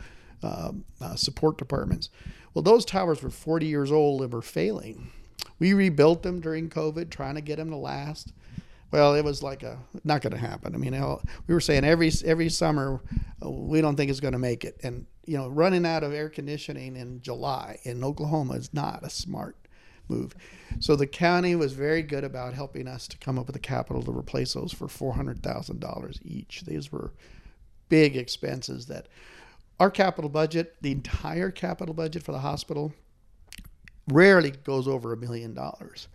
um, 0.42 0.84
uh, 1.00 1.16
support 1.16 1.58
departments. 1.58 2.10
Well, 2.52 2.62
those 2.62 2.84
towers 2.84 3.22
were 3.22 3.30
40 3.30 3.66
years 3.66 3.90
old 3.90 4.22
and 4.22 4.32
were 4.32 4.42
failing. 4.42 5.10
We 5.58 5.74
rebuilt 5.74 6.22
them 6.22 6.40
during 6.40 6.70
COVID, 6.70 7.10
trying 7.10 7.34
to 7.34 7.40
get 7.40 7.56
them 7.56 7.70
to 7.70 7.76
last. 7.76 8.32
Well, 8.94 9.16
it 9.16 9.24
was 9.24 9.42
like 9.42 9.64
a 9.64 9.76
not 10.04 10.22
going 10.22 10.34
to 10.34 10.38
happen. 10.38 10.72
I 10.72 10.78
mean, 10.78 10.92
we 11.48 11.52
were 11.52 11.60
saying 11.60 11.82
every 11.82 12.12
every 12.24 12.48
summer 12.48 13.02
uh, 13.44 13.50
we 13.50 13.80
don't 13.80 13.96
think 13.96 14.08
it's 14.08 14.20
going 14.20 14.34
to 14.34 14.38
make 14.38 14.64
it, 14.64 14.78
and 14.84 15.06
you 15.26 15.36
know, 15.36 15.48
running 15.48 15.84
out 15.84 16.04
of 16.04 16.12
air 16.12 16.28
conditioning 16.28 16.94
in 16.94 17.20
July 17.20 17.80
in 17.82 18.04
Oklahoma 18.04 18.54
is 18.54 18.72
not 18.72 19.02
a 19.02 19.10
smart 19.10 19.56
move. 20.08 20.36
So 20.78 20.94
the 20.94 21.08
county 21.08 21.56
was 21.56 21.72
very 21.72 22.02
good 22.02 22.22
about 22.22 22.54
helping 22.54 22.86
us 22.86 23.08
to 23.08 23.18
come 23.18 23.36
up 23.36 23.48
with 23.48 23.54
the 23.54 23.58
capital 23.58 24.00
to 24.00 24.16
replace 24.16 24.52
those 24.52 24.72
for 24.72 24.86
four 24.86 25.14
hundred 25.14 25.42
thousand 25.42 25.80
dollars 25.80 26.20
each. 26.22 26.62
These 26.64 26.92
were 26.92 27.14
big 27.88 28.16
expenses 28.16 28.86
that 28.86 29.08
our 29.80 29.90
capital 29.90 30.30
budget, 30.30 30.76
the 30.82 30.92
entire 30.92 31.50
capital 31.50 31.94
budget 31.94 32.22
for 32.22 32.30
the 32.30 32.38
hospital, 32.38 32.94
rarely 34.06 34.52
goes 34.52 34.86
over 34.86 35.12
a 35.12 35.16
million 35.16 35.52
dollars. 35.52 36.06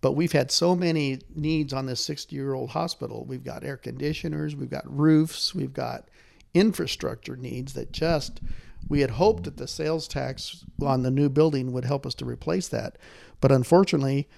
But 0.00 0.12
we've 0.12 0.32
had 0.32 0.50
so 0.50 0.76
many 0.76 1.20
needs 1.34 1.72
on 1.72 1.86
this 1.86 2.04
60 2.04 2.34
year 2.34 2.54
old 2.54 2.70
hospital. 2.70 3.24
We've 3.24 3.44
got 3.44 3.64
air 3.64 3.76
conditioners, 3.76 4.54
we've 4.54 4.70
got 4.70 4.84
roofs, 4.86 5.54
we've 5.54 5.72
got 5.72 6.08
infrastructure 6.54 7.36
needs 7.36 7.74
that 7.74 7.92
just 7.92 8.40
We 8.88 9.00
had 9.00 9.10
hoped 9.10 9.44
that 9.44 9.56
the 9.56 9.68
sales 9.68 10.08
tax 10.08 10.64
on 10.80 11.02
the 11.02 11.10
new 11.10 11.28
building 11.28 11.72
would 11.72 11.84
help 11.84 12.06
us 12.06 12.14
to 12.16 12.24
replace 12.24 12.68
that. 12.68 12.96
But 13.40 13.52
unfortunately, 13.52 14.28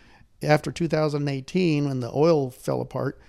after 0.43 0.73
2018, 0.73 1.87
when 1.87 2.01
the 2.01 2.11
oil 2.13 2.51
fell 2.51 2.81
apart, 2.81 3.21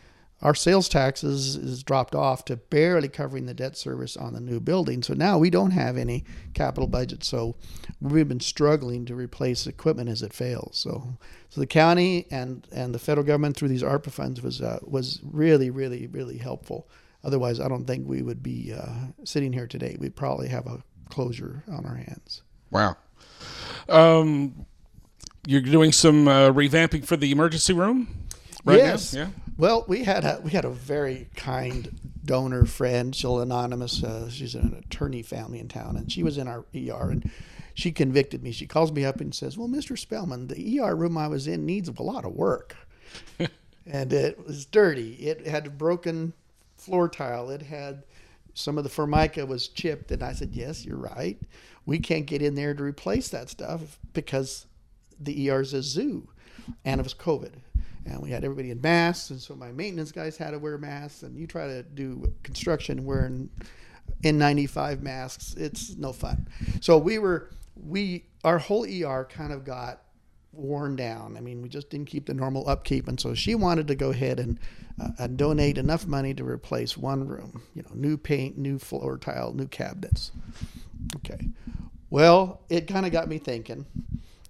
our 0.42 0.56
sales 0.56 0.90
taxes 0.90 1.56
is 1.56 1.84
dropped 1.84 2.16
off 2.16 2.46
to 2.46 2.58
barely 2.58 3.08
covering 3.08 3.46
the 3.46 3.54
debt 3.54 3.78
service 3.78 4.18
on 4.18 4.34
the 4.34 4.40
new 4.40 4.60
building. 4.60 5.04
So 5.04 5.14
now 5.14 5.38
we 5.38 5.50
don't 5.50 5.72
have 5.72 5.98
any 5.98 6.24
capital 6.54 6.88
budget. 6.88 7.24
So 7.24 7.56
we've 8.00 8.28
been 8.28 8.40
struggling 8.40 9.06
to 9.06 9.16
replace 9.16 9.68
equipment 9.68 10.10
as 10.10 10.22
it 10.24 10.34
fails. 10.34 10.78
So 10.78 11.18
so 11.50 11.62
the 11.62 11.68
county 11.68 12.26
and 12.32 12.68
and 12.72 12.94
the 12.94 13.00
federal 13.00 13.26
government 13.26 13.56
through 13.56 13.70
these 13.70 13.84
ARPA 13.84 14.12
funds 14.12 14.42
was 14.42 14.62
uh, 14.62 14.80
was 14.82 15.20
really 15.24 15.70
really 15.70 16.08
really 16.08 16.38
helpful. 16.38 16.90
Otherwise, 17.24 17.60
I 17.60 17.68
don't 17.68 17.86
think 17.86 18.08
we 18.08 18.24
would 18.24 18.42
be 18.42 18.74
uh, 18.74 19.08
sitting 19.24 19.54
here 19.54 19.68
today. 19.68 19.96
We'd 20.00 20.16
probably 20.16 20.48
have 20.48 20.66
a 20.66 20.82
closure 21.10 21.64
on 21.72 21.86
our 21.86 21.96
hands. 21.96 22.42
Wow. 22.72 22.98
Um, 23.88 24.66
you're 25.46 25.62
doing 25.62 25.92
some 25.92 26.28
uh, 26.28 26.50
revamping 26.50 27.06
for 27.06 27.18
the 27.18 27.32
emergency 27.32 27.74
room 27.74 28.08
right 28.66 28.78
yes. 28.78 29.14
now? 29.14 29.22
Yeah. 29.22 29.28
Well, 29.58 29.86
we 29.88 30.04
had 30.04 30.24
a 30.24 30.42
we 30.44 30.52
had 30.52 30.66
a 30.66 30.70
very 30.70 31.30
kind 31.36 32.00
donor 32.24 32.66
friend. 32.66 33.16
She's 33.16 33.30
anonymous. 33.30 34.04
Uh, 34.04 34.30
she's 34.30 34.56
an 34.56 34.76
attorney 34.86 35.22
family 35.22 35.60
in 35.60 35.68
town, 35.68 35.98
and 35.98 36.12
she 36.12 36.24
was 36.24 36.38
in 36.38 36.48
our 36.48 36.66
ER, 36.76 37.10
and 37.12 37.30
she 37.74 37.92
convicted 37.92 38.44
me. 38.44 38.52
She 38.52 38.68
calls 38.68 38.92
me 38.92 39.06
up 39.06 39.22
and 39.22 39.34
says, 39.34 39.58
"Well, 39.58 39.68
Mr. 39.68 39.98
Spellman, 39.98 40.48
the 40.48 40.80
ER 40.80 40.96
room 40.96 41.18
I 41.18 41.28
was 41.28 41.48
in 41.48 41.66
needs 41.66 41.90
a 41.90 42.04
lot 42.04 42.26
of 42.26 42.34
work, 42.34 42.76
and 43.86 44.14
it 44.14 44.46
was 44.46 44.66
dirty. 44.66 45.14
It 45.14 45.46
had 45.46 45.78
broken 45.78 46.34
floor 46.76 47.10
tile. 47.10 47.50
It 47.50 47.64
had 47.64 48.04
some 48.54 48.78
of 48.78 48.84
the 48.84 48.90
formica 48.90 49.46
was 49.46 49.68
chipped." 49.68 50.12
And 50.12 50.24
I 50.24 50.34
said, 50.34 50.52
"Yes, 50.54 50.86
you're 50.86 50.98
right. 50.98 51.40
We 51.86 52.00
can't 52.00 52.26
get 52.26 52.42
in 52.42 52.56
there 52.56 52.74
to 52.74 52.84
replace 52.84 53.30
that 53.30 53.50
stuff 53.50 54.00
because 54.14 54.66
the 55.20 55.50
ER 55.50 55.62
is 55.62 55.74
a 55.74 55.84
zoo, 55.84 56.30
and 56.86 57.00
it 57.00 57.04
was 57.04 57.14
COVID." 57.14 57.52
And 58.06 58.22
we 58.22 58.30
had 58.30 58.44
everybody 58.44 58.72
in 58.72 58.82
masks 58.82 59.30
and 59.30 59.40
so 59.40 59.56
my 59.56 59.72
maintenance 59.72 60.12
guys 60.12 60.38
had 60.38 60.52
to 60.52 60.60
wear 60.60 60.78
masks 60.78 61.24
and 61.24 61.38
you 61.38 61.48
try 61.48 61.68
to 61.68 61.84
do 61.84 62.32
construction 62.44 63.06
wearing 63.06 63.50
n95 64.24 65.02
masks 65.02 65.54
it's 65.56 65.96
no 65.96 66.14
fun. 66.14 66.48
So 66.80 66.98
we 66.98 67.20
were 67.20 67.52
we 67.76 68.26
our 68.44 68.58
whole 68.58 68.86
er 68.86 69.28
kind 69.30 69.54
of 69.54 69.64
got 69.64 70.02
worn 70.54 70.96
down. 70.96 71.38
I 71.38 71.42
mean 71.42 71.62
we 71.62 71.70
just 71.70 71.90
didn't 71.90 72.08
keep 72.08 72.26
the 72.26 72.34
normal 72.34 72.68
upkeep 72.68 73.08
and 73.08 73.20
so 73.20 73.34
she 73.34 73.56
wanted 73.56 73.88
to 73.88 73.96
go 73.96 74.10
ahead 74.10 74.40
and, 74.40 74.60
uh, 75.02 75.10
and 75.20 75.38
donate 75.38 75.78
enough 75.78 76.06
money 76.06 76.34
to 76.34 76.44
replace 76.44 76.98
one 76.98 77.28
room 77.28 77.64
you 77.74 77.84
know 77.84 77.92
new 77.94 78.18
paint 78.18 78.58
new 78.58 78.78
floor 78.80 79.18
tile 79.18 79.54
new 79.54 79.68
cabinets. 79.68 80.32
Okay. 81.18 81.50
Well 82.10 82.62
it 82.70 82.88
kind 82.88 83.06
of 83.06 83.12
got 83.12 83.28
me 83.28 83.38
thinking 83.38 83.86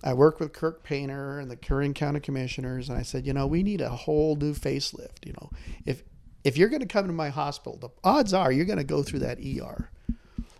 I 0.03 0.13
worked 0.13 0.39
with 0.39 0.53
Kirk 0.53 0.83
Painter 0.83 1.39
and 1.39 1.49
the 1.51 1.55
Kern 1.55 1.93
County 1.93 2.19
Commissioners, 2.19 2.89
and 2.89 2.97
I 2.97 3.03
said, 3.03 3.25
you 3.25 3.33
know, 3.33 3.45
we 3.45 3.63
need 3.63 3.81
a 3.81 3.89
whole 3.89 4.35
new 4.35 4.53
facelift. 4.53 5.25
You 5.25 5.33
know, 5.33 5.49
if 5.85 6.03
if 6.43 6.57
you're 6.57 6.69
going 6.69 6.81
to 6.81 6.87
come 6.87 7.07
to 7.07 7.13
my 7.13 7.29
hospital, 7.29 7.77
the 7.77 7.89
odds 8.03 8.33
are 8.33 8.51
you're 8.51 8.65
going 8.65 8.79
to 8.79 8.83
go 8.83 9.03
through 9.03 9.19
that 9.19 9.39
ER. 9.39 9.89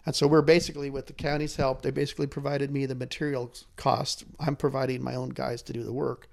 And 0.05 0.15
so 0.15 0.27
we're 0.27 0.41
basically, 0.41 0.89
with 0.89 1.07
the 1.07 1.13
county's 1.13 1.55
help, 1.55 1.81
they 1.81 1.91
basically 1.91 2.27
provided 2.27 2.71
me 2.71 2.85
the 2.85 2.95
material 2.95 3.53
cost. 3.75 4.23
I'm 4.39 4.55
providing 4.55 5.03
my 5.03 5.15
own 5.15 5.29
guys 5.29 5.61
to 5.63 5.73
do 5.73 5.83
the 5.83 5.93
work. 5.93 6.27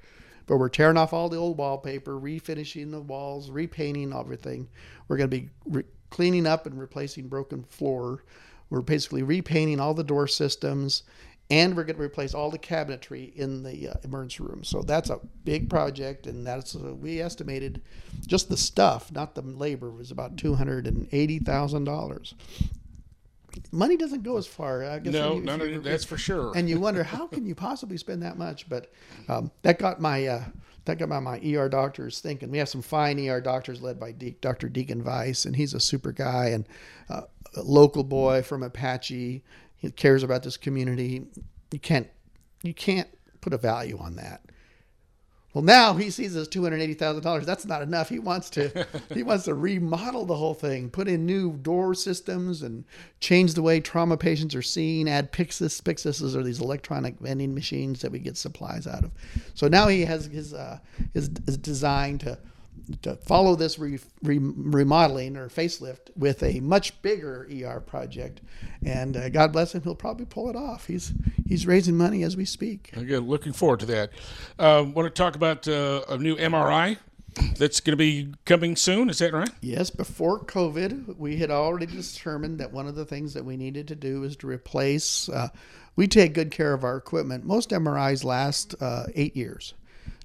But 0.47 0.57
we're 0.57 0.71
tearing 0.71 0.97
off 0.97 1.12
all 1.12 1.29
the 1.29 1.37
old 1.37 1.59
wallpaper, 1.59 2.18
refinishing 2.18 2.90
the 2.90 3.03
walls, 3.03 3.51
repainting 3.51 4.14
everything. 4.14 4.68
We're 5.07 5.18
going 5.18 5.31
to 5.31 5.37
be 5.37 5.51
re- 5.66 5.85
cleaning 6.09 6.47
up 6.47 6.64
and 6.64 6.81
replacing 6.81 7.29
broken 7.29 7.64
floor. 7.64 8.25
We're 8.71 8.81
basically 8.81 9.23
repainting 9.23 9.81
all 9.81 9.92
the 9.92 10.05
door 10.05 10.27
systems 10.27 11.03
and 11.51 11.75
we're 11.77 11.85
going 11.85 11.97
to 11.97 12.03
replace 12.03 12.35
all 12.35 12.51
the 12.51 12.59
cabinetry 12.59 13.35
in 13.35 13.63
the 13.63 13.89
uh, 13.89 13.95
emergency 14.05 14.43
room. 14.43 14.63
So 14.65 14.83
that's 14.83 15.09
a 15.11 15.19
big 15.45 15.71
project, 15.71 16.27
and 16.27 16.47
that's 16.47 16.75
uh, 16.77 16.95
we 16.95 17.21
estimated 17.23 17.81
just 18.27 18.49
the 18.51 18.57
stuff, 18.57 19.11
not 19.13 19.35
the 19.35 19.43
labor, 19.43 19.91
was 19.91 20.11
about 20.11 20.37
two 20.37 20.55
hundred 20.55 20.87
and 20.87 21.09
eighty 21.13 21.39
thousand 21.39 21.85
dollars. 21.85 22.35
Money 23.73 23.97
doesn't 23.97 24.23
go 24.23 24.37
as 24.37 24.47
far. 24.47 24.85
I 24.85 24.99
guess 24.99 25.13
No, 25.13 25.37
you- 25.37 25.41
no, 25.43 25.55
if 25.55 25.61
no, 25.61 25.79
that's 25.81 26.05
for 26.05 26.17
sure. 26.19 26.53
And 26.57 26.69
you 26.69 26.79
wonder 26.79 27.03
how 27.03 27.27
can 27.27 27.45
you 27.47 27.55
possibly 27.55 27.97
spend 27.97 28.23
that 28.23 28.39
much? 28.39 28.69
But 28.69 28.93
um, 29.29 29.51
that 29.63 29.79
got 29.79 30.01
my 30.01 30.27
uh, 30.27 30.45
that 30.85 30.99
got 30.99 31.09
my, 31.09 31.19
my 31.19 31.41
ER 31.45 31.69
doctors 31.69 32.21
thinking. 32.21 32.51
We 32.51 32.59
have 32.59 32.69
some 32.69 32.83
fine 32.83 33.19
ER 33.27 33.41
doctors 33.41 33.83
led 33.83 33.99
by 33.99 34.13
De- 34.13 34.37
Dr. 34.41 34.69
Deacon 34.69 35.03
Weiss, 35.03 35.45
and 35.45 35.57
he's 35.57 35.75
a 35.75 35.81
super 35.81 36.13
guy 36.13 36.47
and 36.49 36.67
uh, 37.11 37.23
a 37.57 37.63
local 37.63 38.05
boy 38.05 38.43
from 38.43 38.63
Apache. 38.63 39.43
He 39.79 39.91
cares 39.91 40.23
about 40.23 40.43
this 40.43 40.57
community. 40.57 41.27
You 41.71 41.79
can't 41.79 42.09
you 42.62 42.75
can't 42.75 43.09
put 43.41 43.53
a 43.53 43.59
value 43.59 43.99
on 43.99 44.17
that. 44.17 44.43
Well, 45.55 45.64
now 45.64 45.95
he 45.95 46.11
sees 46.11 46.35
this 46.35 46.47
two 46.47 46.62
hundred 46.62 46.81
eighty 46.83 46.95
thousand 46.95 47.23
dollars. 47.23 47.47
That's 47.47 47.64
not 47.64 47.83
enough. 47.83 48.09
He 48.09 48.19
wants 48.19 48.51
to 48.51 48.87
he 49.14 49.23
wants 49.23 49.45
to 49.45 49.55
remodel 49.55 50.27
the 50.27 50.37
whole 50.37 50.55
thing, 50.55 50.91
put 50.91 51.09
in 51.09 51.25
new 51.25 51.53
door 51.53 51.95
systems, 51.95 52.62
and 52.62 52.85
change 53.21 53.55
the 53.55 53.62
way 53.62 53.81
trauma 53.81 54.17
patients 54.17 54.55
are 54.55 54.62
seen. 54.62 55.09
Add 55.09 55.33
Pyxis. 55.33 55.81
Pyxis 55.81 56.37
are 56.37 56.43
these 56.43 56.61
electronic 56.61 57.19
vending 57.19 57.55
machines 57.55 58.03
that 58.03 58.12
we 58.12 58.19
get 58.19 58.37
supplies 58.37 58.87
out 58.87 59.05
of. 59.05 59.11
So 59.55 59.69
now 59.69 59.88
he 59.88 60.05
has 60.05 60.27
his 60.27 60.53
uh, 60.53 60.79
his, 61.14 61.31
his 61.47 61.57
design 61.57 62.19
to 62.19 62.38
to 63.03 63.17
follow 63.17 63.55
this 63.55 63.79
re, 63.79 63.99
re, 64.23 64.38
remodeling 64.38 65.37
or 65.37 65.49
facelift 65.49 66.11
with 66.17 66.43
a 66.43 66.61
much 66.61 67.01
bigger 67.03 67.49
ER 67.51 67.81
project, 67.81 68.41
and 68.85 69.17
uh, 69.17 69.29
God 69.29 69.53
bless 69.53 69.75
him, 69.75 69.83
he'll 69.83 69.95
probably 69.95 70.27
pull 70.27 70.49
it 70.49 70.57
off. 70.57 70.87
He's 70.87 71.12
he's 71.47 71.67
raising 71.67 71.97
money 71.97 72.23
as 72.23 72.37
we 72.37 72.45
speak. 72.45 72.91
Again, 72.97 73.27
looking 73.27 73.53
forward 73.53 73.81
to 73.81 73.87
that. 73.87 74.11
Uh, 74.59 74.85
want 74.87 75.07
to 75.07 75.23
talk 75.23 75.37
about 75.37 75.67
uh, 75.69 76.03
a 76.09 76.19
new 76.19 76.37
MRI 76.37 76.99
that's 77.57 77.81
going 77.81 77.93
to 77.93 77.97
be 77.97 78.35
coming 78.45 78.77
soon? 78.77 79.11
Is 79.11 79.19
that 79.19 79.33
right? 79.33 79.51
Yes, 79.61 79.91
before 79.91 80.41
COVID, 80.41 81.17
we 81.17 81.37
had 81.37 81.51
already 81.51 81.87
determined 81.87 82.59
that 82.61 82.73
one 82.73 82.87
of 82.87 82.95
the 82.95 83.05
things 83.05 83.35
that 83.35 83.45
we 83.45 83.57
needed 83.57 83.88
to 83.88 83.95
do 83.95 84.25
is 84.25 84.37
to 84.37 84.47
replace. 84.47 85.29
Uh, 85.29 85.49
we 85.97 86.07
take 86.07 86.33
good 86.35 86.51
care 86.51 86.75
of 86.75 86.85
our 86.85 86.97
equipment. 86.97 87.45
Most 87.45 87.71
MRIs 87.71 88.25
last 88.25 88.75
uh, 88.81 89.07
eight 89.14 89.37
years. 89.37 89.75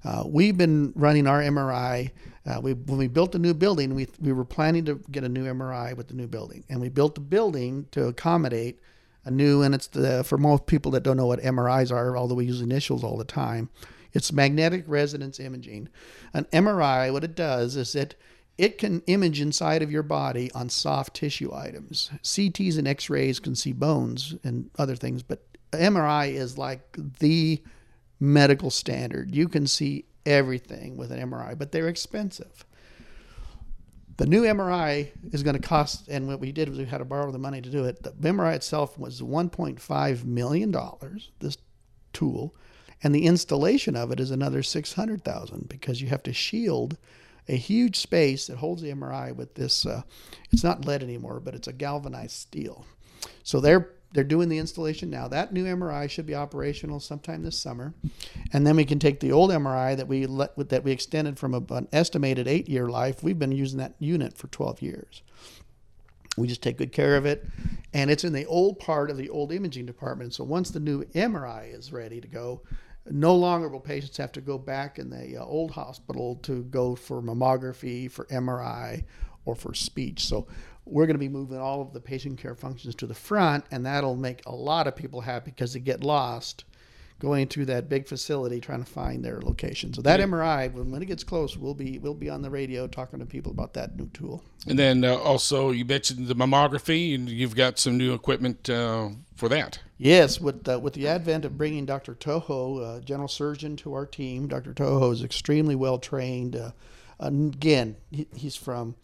Uh, 0.04 0.24
we've 0.26 0.56
been 0.56 0.92
running 0.94 1.26
our 1.26 1.40
MRI. 1.40 2.10
Uh, 2.46 2.60
we, 2.62 2.74
when 2.74 2.98
we 2.98 3.08
built 3.08 3.32
the 3.32 3.38
new 3.38 3.54
building, 3.54 3.94
we, 3.94 4.06
we 4.20 4.32
were 4.32 4.44
planning 4.44 4.84
to 4.84 5.00
get 5.10 5.24
a 5.24 5.28
new 5.28 5.44
MRI 5.44 5.96
with 5.96 6.08
the 6.08 6.14
new 6.14 6.26
building, 6.26 6.64
and 6.68 6.80
we 6.80 6.88
built 6.88 7.14
the 7.14 7.20
building 7.20 7.86
to 7.92 8.06
accommodate 8.06 8.80
a 9.24 9.30
new. 9.30 9.62
And 9.62 9.74
it's 9.74 9.86
the 9.86 10.24
for 10.24 10.38
most 10.38 10.66
people 10.66 10.92
that 10.92 11.02
don't 11.02 11.16
know 11.16 11.26
what 11.26 11.40
MRIs 11.40 11.90
are, 11.90 12.16
although 12.16 12.34
we 12.34 12.46
use 12.46 12.60
initials 12.60 13.02
all 13.02 13.16
the 13.16 13.24
time, 13.24 13.70
it's 14.12 14.32
magnetic 14.32 14.84
resonance 14.86 15.40
imaging. 15.40 15.88
An 16.32 16.44
MRI, 16.52 17.12
what 17.12 17.24
it 17.24 17.34
does 17.34 17.76
is 17.76 17.94
it 17.94 18.14
it 18.56 18.78
can 18.78 19.02
image 19.06 19.40
inside 19.40 19.82
of 19.82 19.90
your 19.90 20.04
body 20.04 20.50
on 20.52 20.68
soft 20.68 21.14
tissue 21.14 21.52
items. 21.52 22.10
CTs 22.22 22.78
and 22.78 22.86
X-rays 22.86 23.40
can 23.40 23.56
see 23.56 23.72
bones 23.72 24.36
and 24.44 24.70
other 24.78 24.94
things, 24.94 25.24
but 25.24 25.42
MRI 25.72 26.32
is 26.32 26.56
like 26.56 26.96
the 27.18 27.60
medical 28.24 28.70
standard. 28.70 29.34
You 29.34 29.48
can 29.48 29.66
see 29.66 30.06
everything 30.24 30.96
with 30.96 31.12
an 31.12 31.30
MRI, 31.30 31.56
but 31.56 31.72
they're 31.72 31.88
expensive. 31.88 32.64
The 34.16 34.26
new 34.26 34.42
MRI 34.42 35.10
is 35.32 35.42
going 35.42 35.60
to 35.60 35.68
cost, 35.68 36.08
and 36.08 36.28
what 36.28 36.40
we 36.40 36.52
did 36.52 36.68
was 36.68 36.78
we 36.78 36.84
had 36.84 36.98
to 36.98 37.04
borrow 37.04 37.30
the 37.32 37.38
money 37.38 37.60
to 37.60 37.70
do 37.70 37.84
it. 37.84 38.02
The 38.02 38.12
MRI 38.12 38.54
itself 38.54 38.98
was 38.98 39.20
$1.5 39.20 40.24
million, 40.24 40.74
this 41.40 41.58
tool, 42.12 42.54
and 43.02 43.14
the 43.14 43.26
installation 43.26 43.96
of 43.96 44.12
it 44.12 44.20
is 44.20 44.30
another 44.30 44.62
600000 44.62 45.68
because 45.68 46.00
you 46.00 46.08
have 46.08 46.22
to 46.22 46.32
shield 46.32 46.96
a 47.48 47.56
huge 47.56 47.96
space 47.96 48.46
that 48.46 48.56
holds 48.56 48.82
the 48.82 48.92
MRI 48.92 49.34
with 49.34 49.54
this. 49.54 49.84
Uh, 49.84 50.02
it's 50.50 50.64
not 50.64 50.86
lead 50.86 51.02
anymore, 51.02 51.40
but 51.40 51.54
it's 51.54 51.68
a 51.68 51.72
galvanized 51.72 52.32
steel. 52.36 52.86
So 53.42 53.60
they're 53.60 53.90
they're 54.14 54.24
doing 54.24 54.48
the 54.48 54.58
installation 54.58 55.10
now. 55.10 55.26
That 55.26 55.52
new 55.52 55.64
MRI 55.64 56.08
should 56.08 56.24
be 56.24 56.36
operational 56.36 57.00
sometime 57.00 57.42
this 57.42 57.58
summer, 57.58 57.94
and 58.52 58.66
then 58.66 58.76
we 58.76 58.84
can 58.84 59.00
take 59.00 59.20
the 59.20 59.32
old 59.32 59.50
MRI 59.50 59.96
that 59.96 60.08
we 60.08 60.26
let 60.26 60.56
that 60.70 60.84
we 60.84 60.92
extended 60.92 61.38
from 61.38 61.52
a, 61.52 61.74
an 61.74 61.88
estimated 61.92 62.46
eight 62.46 62.68
year 62.68 62.88
life. 62.88 63.22
We've 63.22 63.38
been 63.38 63.52
using 63.52 63.78
that 63.80 63.96
unit 63.98 64.38
for 64.38 64.46
12 64.46 64.80
years. 64.82 65.22
We 66.36 66.46
just 66.46 66.62
take 66.62 66.78
good 66.78 66.92
care 66.92 67.16
of 67.16 67.26
it, 67.26 67.44
and 67.92 68.10
it's 68.10 68.24
in 68.24 68.32
the 68.32 68.46
old 68.46 68.78
part 68.78 69.10
of 69.10 69.16
the 69.16 69.28
old 69.30 69.52
imaging 69.52 69.86
department. 69.86 70.32
So 70.32 70.44
once 70.44 70.70
the 70.70 70.80
new 70.80 71.04
MRI 71.04 71.76
is 71.76 71.92
ready 71.92 72.20
to 72.20 72.28
go, 72.28 72.62
no 73.10 73.34
longer 73.34 73.68
will 73.68 73.80
patients 73.80 74.16
have 74.16 74.32
to 74.32 74.40
go 74.40 74.58
back 74.58 74.98
in 74.98 75.10
the 75.10 75.36
uh, 75.36 75.44
old 75.44 75.72
hospital 75.72 76.36
to 76.42 76.62
go 76.64 76.94
for 76.94 77.20
mammography, 77.20 78.10
for 78.10 78.24
MRI, 78.26 79.04
or 79.44 79.54
for 79.54 79.74
speech. 79.74 80.24
So 80.24 80.46
we're 80.86 81.06
going 81.06 81.14
to 81.14 81.18
be 81.18 81.28
moving 81.28 81.58
all 81.58 81.80
of 81.80 81.92
the 81.92 82.00
patient 82.00 82.38
care 82.38 82.54
functions 82.54 82.94
to 82.96 83.06
the 83.06 83.14
front, 83.14 83.64
and 83.70 83.86
that'll 83.86 84.16
make 84.16 84.44
a 84.46 84.54
lot 84.54 84.86
of 84.86 84.94
people 84.94 85.20
happy 85.22 85.50
because 85.50 85.72
they 85.72 85.80
get 85.80 86.04
lost. 86.04 86.64
going 87.20 87.46
to 87.48 87.64
that 87.64 87.88
big 87.88 88.06
facility 88.06 88.60
trying 88.60 88.84
to 88.84 88.90
find 88.90 89.24
their 89.24 89.40
location. 89.40 89.94
So 89.94 90.02
that 90.02 90.20
MRI, 90.20 90.70
when, 90.72 90.90
when 90.90 91.00
it 91.00 91.06
gets 91.06 91.24
close, 91.24 91.56
we'll 91.56 91.72
be 91.74 91.98
we'll 91.98 92.12
be 92.12 92.28
on 92.28 92.42
the 92.42 92.50
radio 92.50 92.86
talking 92.86 93.20
to 93.20 93.26
people 93.26 93.52
about 93.52 93.72
that 93.74 93.96
new 93.96 94.08
tool. 94.08 94.42
And 94.66 94.78
then 94.78 95.04
uh, 95.04 95.16
also, 95.16 95.70
you 95.70 95.84
mentioned 95.84 96.26
the 96.28 96.34
mammography, 96.34 97.14
and 97.14 97.28
you've 97.28 97.56
got 97.56 97.78
some 97.78 97.96
new 97.96 98.12
equipment 98.12 98.68
uh, 98.68 99.10
for 99.36 99.48
that. 99.48 99.78
Yes, 99.96 100.40
with 100.40 100.68
uh, 100.68 100.78
with 100.78 100.94
the 100.94 101.08
advent 101.08 101.44
of 101.44 101.56
bringing 101.56 101.86
Dr. 101.86 102.14
Toho, 102.14 102.98
uh, 102.98 103.00
general 103.00 103.28
surgeon, 103.28 103.76
to 103.76 103.94
our 103.94 104.06
team, 104.06 104.48
Dr. 104.48 104.74
Toho 104.74 105.12
is 105.12 105.22
extremely 105.22 105.76
well 105.76 105.98
trained. 105.98 106.56
Again, 107.20 107.96
he, 108.10 108.26
he's 108.34 108.56
from 108.56 108.96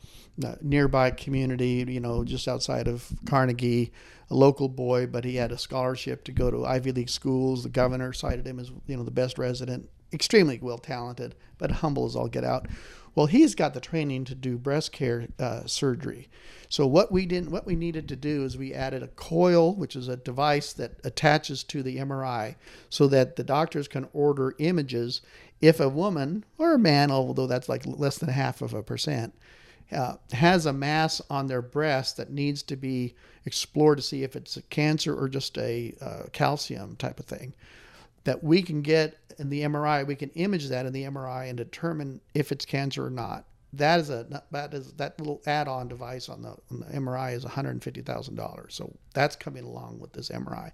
a 0.43 0.57
nearby 0.61 1.11
community, 1.11 1.85
you 1.89 2.01
know, 2.01 2.25
just 2.25 2.49
outside 2.49 2.89
of 2.89 3.11
Carnegie, 3.27 3.93
a 4.31 4.35
local 4.35 4.69
boy, 4.69 5.07
but 5.07 5.25
he 5.25 5.37
had 5.37 5.53
a 5.53 5.59
scholarship 5.59 6.25
to 6.25 6.33
go 6.33 6.51
to 6.51 6.65
Ivy 6.65 6.93
League 6.93 7.09
schools. 7.11 7.63
The 7.63 7.69
governor 7.69 8.13
cited 8.13 8.47
him 8.47 8.59
as 8.59 8.71
you 8.87 8.97
know 8.97 9.03
the 9.03 9.11
best 9.11 9.39
resident. 9.39 9.89
Extremely 10.13 10.59
well 10.61 10.79
talented, 10.79 11.37
but 11.59 11.71
humble 11.71 12.05
as 12.05 12.17
all 12.17 12.29
get 12.29 12.45
out. 12.45 12.67
Well, 13.15 13.27
he's 13.27 13.55
got 13.55 13.75
the 13.75 13.81
training 13.81 14.25
to 14.27 14.35
do 14.35 14.57
breast 14.57 14.93
care 14.93 15.27
uh, 15.39 15.67
surgery. 15.67 16.29
So 16.69 16.87
what 16.87 17.11
we 17.11 17.27
didn't, 17.27 17.51
what 17.51 17.67
we 17.67 17.75
needed 17.75 18.09
to 18.09 18.17
do 18.17 18.45
is 18.45 18.57
we 18.57 18.73
added 18.73 19.03
a 19.03 19.09
coil, 19.09 19.75
which 19.75 19.97
is 19.97 20.07
a 20.09 20.17
device 20.17 20.73
that 20.75 21.01
attaches 21.03 21.65
to 21.65 21.83
the 21.83 21.97
MRI, 21.97 22.55
so 22.89 23.09
that 23.09 23.35
the 23.35 23.43
doctors 23.43 23.89
can 23.89 24.09
order 24.13 24.55
images 24.59 25.21
if 25.61 25.81
a 25.81 25.89
woman 25.89 26.45
or 26.59 26.75
a 26.75 26.79
man, 26.79 27.11
although 27.11 27.49
that's 27.49 27.69
like 27.69 27.85
less 27.87 28.19
than 28.19 28.29
half 28.29 28.63
of 28.63 28.73
a 28.73 28.83
percent, 28.83 29.35
uh, 29.93 30.15
has 30.33 30.65
a 30.65 30.73
mass 30.73 31.21
on 31.29 31.49
their 31.49 31.63
breast 31.63 32.17
that 32.17 32.31
needs 32.31 32.63
to 32.63 32.77
be 32.77 33.15
explored 33.45 33.99
to 33.99 34.03
see 34.03 34.23
if 34.23 34.37
it's 34.37 34.57
a 34.57 34.63
cancer 34.63 35.19
or 35.19 35.29
just 35.29 35.59
a 35.59 35.95
uh, 36.01 36.23
calcium 36.33 36.95
type 36.97 37.19
of 37.19 37.27
thing 37.27 37.53
that 38.25 38.43
we 38.43 38.63
can 38.63 38.83
get 38.83 39.17
in 39.39 39.49
the 39.49 39.63
MRI, 39.63 40.07
we 40.07 40.17
can 40.17 40.31
image 40.31 40.69
that 40.69 40.87
in 40.87 40.93
the 40.93 41.05
MRI 41.05 41.49
and 41.49 41.57
determine 41.57 42.21
if 42.35 42.53
it's 42.53 42.65
cancer 42.65 43.07
or 43.07 43.11
not. 43.11 43.45
That 43.73 44.01
is 44.01 44.11
a 44.11 44.43
that 44.51 44.75
is 44.75 44.93
that 44.95 45.19
little 45.19 45.41
add-on 45.47 45.87
device 45.87 46.29
on 46.29 46.43
the, 46.43 46.57
on 46.71 46.81
the 46.81 46.87
MRI 46.87 47.35
is 47.35 47.45
one 47.45 47.53
hundred 47.53 47.83
fifty 47.83 48.03
thousand 48.03 48.35
dollars. 48.35 48.75
So 48.75 48.93
that's 49.15 49.37
coming 49.37 49.65
along 49.65 50.01
with 50.01 50.13
this 50.13 50.29
MRI. 50.29 50.73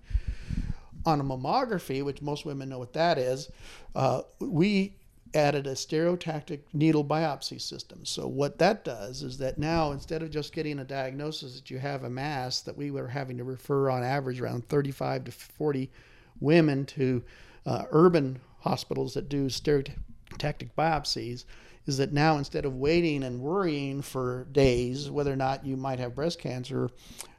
On 1.05 1.21
a 1.21 1.25
mammography, 1.25 2.03
which 2.03 2.23
most 2.23 2.47
women 2.47 2.71
know 2.71 2.79
what 2.79 2.95
that 2.95 3.19
is, 3.19 3.51
uh, 3.95 4.23
we 4.41 4.97
added 5.35 5.67
a 5.67 5.73
stereotactic 5.73 6.61
needle 6.73 7.05
biopsy 7.05 7.61
system. 7.61 8.05
So 8.05 8.27
what 8.27 8.59
that 8.59 8.85
does 8.85 9.23
is 9.23 9.37
that 9.39 9.59
now 9.59 9.93
instead 9.93 10.23
of 10.23 10.31
just 10.31 10.55
getting 10.55 10.79
a 10.79 10.85
diagnosis 10.85 11.55
that 11.57 11.71
you 11.71 11.79
have 11.79 12.05
a 12.05 12.11
mass, 12.11 12.63
that 12.63 12.77
we 12.77 12.91
were 12.91 13.09
having 13.09 13.37
to 13.37 13.45
refer 13.45 13.91
on 13.91 14.03
average 14.03 14.41
around 14.41 14.69
35 14.69 15.25
to 15.25 15.33
40 15.33 15.91
women 16.41 16.85
to 16.87 17.23
uh, 17.65 17.85
urban 17.91 18.41
hospitals 18.61 19.15
that 19.15 19.29
do 19.29 19.47
stereotactic 19.47 20.71
biopsies 20.77 21.45
is 21.87 21.99
that 21.99 22.13
now 22.13 22.37
instead 22.37 22.65
of 22.65 22.75
waiting 22.75 23.23
and 23.23 23.41
worrying 23.41 24.03
for 24.03 24.47
days 24.53 25.11
whether 25.11 25.33
or 25.33 25.37
not 25.37 25.65
you 25.65 25.77
might 25.77 25.99
have 25.99 26.15
breast 26.15 26.41
cancer, 26.41 26.91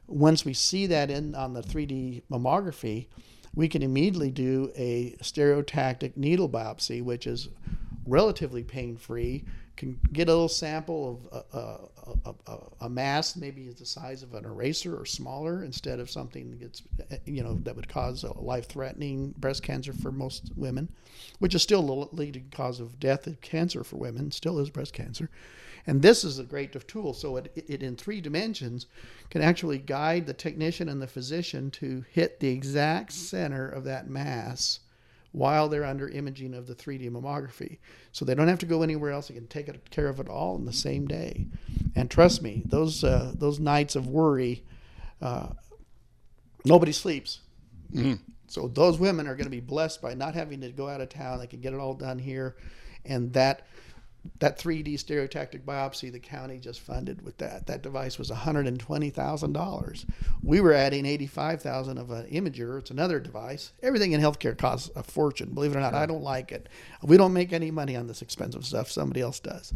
once 0.06 0.44
we 0.44 0.54
see 0.54 0.86
that 0.86 1.10
in 1.10 1.34
on 1.34 1.52
the 1.52 1.62
3D 1.62 2.22
mammography, 2.30 3.06
we 3.54 3.68
can 3.68 3.82
immediately 3.82 4.30
do 4.30 4.72
a 4.76 5.14
stereotactic 5.22 6.16
needle 6.16 6.48
biopsy, 6.48 7.02
which 7.02 7.26
is 7.26 7.48
relatively 8.06 8.62
pain 8.62 8.96
free. 8.96 9.44
Can 9.78 10.00
get 10.12 10.28
a 10.28 10.32
little 10.32 10.48
sample 10.48 11.22
of 11.32 11.44
a, 11.52 11.58
a, 12.18 12.34
a, 12.48 12.58
a, 12.80 12.88
mass, 12.88 13.36
maybe 13.36 13.68
the 13.68 13.86
size 13.86 14.24
of 14.24 14.34
an 14.34 14.44
eraser 14.44 15.00
or 15.00 15.06
smaller, 15.06 15.62
instead 15.62 16.00
of 16.00 16.10
something 16.10 16.50
that 16.50 16.58
gets, 16.58 16.82
eh, 17.12 17.18
you 17.26 17.44
know, 17.44 17.54
that 17.62 17.76
would 17.76 17.88
cause 17.88 18.24
a 18.24 18.32
life 18.40 18.66
threatening 18.66 19.36
breast 19.38 19.62
cancer 19.62 19.92
for 19.92 20.10
most 20.10 20.50
women, 20.56 20.88
which 21.38 21.54
is 21.54 21.62
still 21.62 21.82
the 21.82 22.16
leading 22.16 22.48
cause 22.50 22.80
of 22.80 22.98
death 22.98 23.28
of 23.28 23.40
cancer 23.40 23.84
for 23.84 23.98
women, 23.98 24.32
still 24.32 24.58
is 24.58 24.68
breast 24.68 24.94
cancer. 24.94 25.30
And 25.86 26.02
this 26.02 26.24
is 26.24 26.40
a 26.40 26.44
great 26.44 26.72
tool. 26.88 27.14
So 27.14 27.36
it, 27.36 27.52
it 27.54 27.80
in 27.80 27.94
three 27.94 28.20
dimensions 28.20 28.86
can 29.30 29.42
actually 29.42 29.78
guide 29.78 30.26
the 30.26 30.34
technician 30.34 30.88
and 30.88 31.00
the 31.00 31.06
physician 31.06 31.70
to 31.70 32.04
hit 32.10 32.40
the 32.40 32.48
exact 32.48 33.12
center 33.12 33.68
of 33.68 33.84
that 33.84 34.10
mass 34.10 34.80
while 35.32 35.68
they're 35.68 35.84
under 35.84 36.08
imaging 36.08 36.54
of 36.54 36.66
the 36.66 36.74
3D 36.74 37.10
mammography. 37.10 37.78
So 38.12 38.24
they 38.24 38.34
don't 38.34 38.48
have 38.48 38.58
to 38.60 38.66
go 38.66 38.82
anywhere 38.82 39.12
else. 39.12 39.28
They 39.28 39.34
can 39.34 39.46
take 39.46 39.90
care 39.90 40.08
of 40.08 40.20
it 40.20 40.28
all 40.28 40.56
in 40.56 40.64
the 40.64 40.72
same 40.72 41.06
day. 41.06 41.46
And 41.94 42.10
trust 42.10 42.42
me, 42.42 42.62
those 42.66 43.04
uh, 43.04 43.32
those 43.34 43.60
nights 43.60 43.96
of 43.96 44.06
worry, 44.06 44.64
uh, 45.20 45.48
nobody 46.64 46.92
sleeps. 46.92 47.40
Mm-hmm. 47.92 48.14
So 48.46 48.68
those 48.68 48.98
women 48.98 49.26
are 49.26 49.34
going 49.34 49.46
to 49.46 49.50
be 49.50 49.60
blessed 49.60 50.00
by 50.00 50.14
not 50.14 50.34
having 50.34 50.60
to 50.62 50.70
go 50.70 50.88
out 50.88 51.00
of 51.00 51.10
town. 51.10 51.38
They 51.38 51.46
can 51.46 51.60
get 51.60 51.74
it 51.74 51.80
all 51.80 51.94
done 51.94 52.18
here, 52.18 52.56
and 53.04 53.32
that 53.34 53.66
that 54.40 54.58
3D 54.58 54.94
stereotactic 54.94 55.64
biopsy 55.64 56.12
the 56.12 56.18
county 56.18 56.58
just 56.58 56.80
funded 56.80 57.22
with 57.22 57.38
that. 57.38 57.66
That 57.66 57.82
device 57.82 58.18
was 58.18 58.30
$120,000. 58.30 60.04
We 60.42 60.60
were 60.60 60.72
adding 60.72 61.06
85,000 61.06 61.98
of 61.98 62.10
an 62.10 62.26
imager. 62.26 62.78
It's 62.78 62.90
another 62.90 63.20
device. 63.20 63.72
Everything 63.82 64.12
in 64.12 64.20
healthcare 64.20 64.56
costs 64.56 64.90
a 64.94 65.02
fortune. 65.02 65.50
Believe 65.54 65.72
it 65.72 65.76
or 65.76 65.80
not, 65.80 65.94
I 65.94 66.06
don't 66.06 66.22
like 66.22 66.52
it. 66.52 66.68
We 67.02 67.16
don't 67.16 67.32
make 67.32 67.52
any 67.52 67.70
money 67.70 67.96
on 67.96 68.06
this 68.06 68.22
expensive 68.22 68.64
stuff. 68.64 68.90
Somebody 68.90 69.20
else 69.20 69.40
does. 69.40 69.72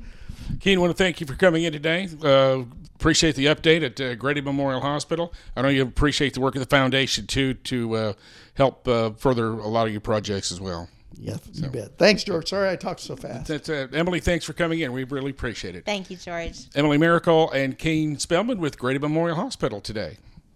Kean, 0.61 0.81
want 0.81 0.91
to 0.91 0.97
thank 0.97 1.21
you 1.21 1.27
for 1.27 1.35
coming 1.35 1.65
in 1.65 1.73
today. 1.73 2.09
Uh, 2.23 2.65
appreciate 2.97 3.37
the 3.37 3.47
update 3.47 3.85
at 3.85 4.01
uh, 4.01 4.15
Grady 4.15 4.41
Memorial 4.41 4.81
Hospital. 4.81 5.33
I 5.57 5.63
know 5.63 5.69
you 5.69 5.83
appreciate 5.83 6.35
the 6.35 6.41
work 6.41 6.55
of 6.55 6.61
the 6.61 6.67
foundation 6.67 7.27
too 7.27 7.55
to 7.55 7.95
uh, 7.95 8.13
help 8.55 8.87
uh, 8.87 9.11
further 9.11 9.49
a 9.53 9.69
lot 9.69 9.87
of 9.87 9.93
your 9.93 10.01
projects 10.01 10.53
as 10.53 10.61
well. 10.61 10.89
Yeah, 11.19 11.37
you 11.53 11.69
bet. 11.69 11.99
Thanks, 11.99 12.25
George. 12.25 12.49
Sorry 12.49 12.71
I 12.71 12.77
talked 12.77 13.01
so 13.01 13.17
fast. 13.17 13.47
That's, 13.49 13.69
uh, 13.69 13.87
Emily, 13.93 14.21
thanks 14.21 14.45
for 14.45 14.53
coming 14.53 14.81
in. 14.81 14.93
We 14.93 15.05
really 15.05 15.31
appreciate 15.31 15.77
it. 15.77 15.85
Thank 15.85 16.11
you, 16.11 16.17
George. 16.17 16.59
Emily 16.75 16.99
Miracle 16.99 17.51
and 17.53 17.79
Kean 17.79 18.19
Spellman 18.19 18.59
with 18.59 18.79
Grady 18.79 18.99
Memorial 18.99 19.37
Hospital 19.37 19.81
today. 19.81 20.19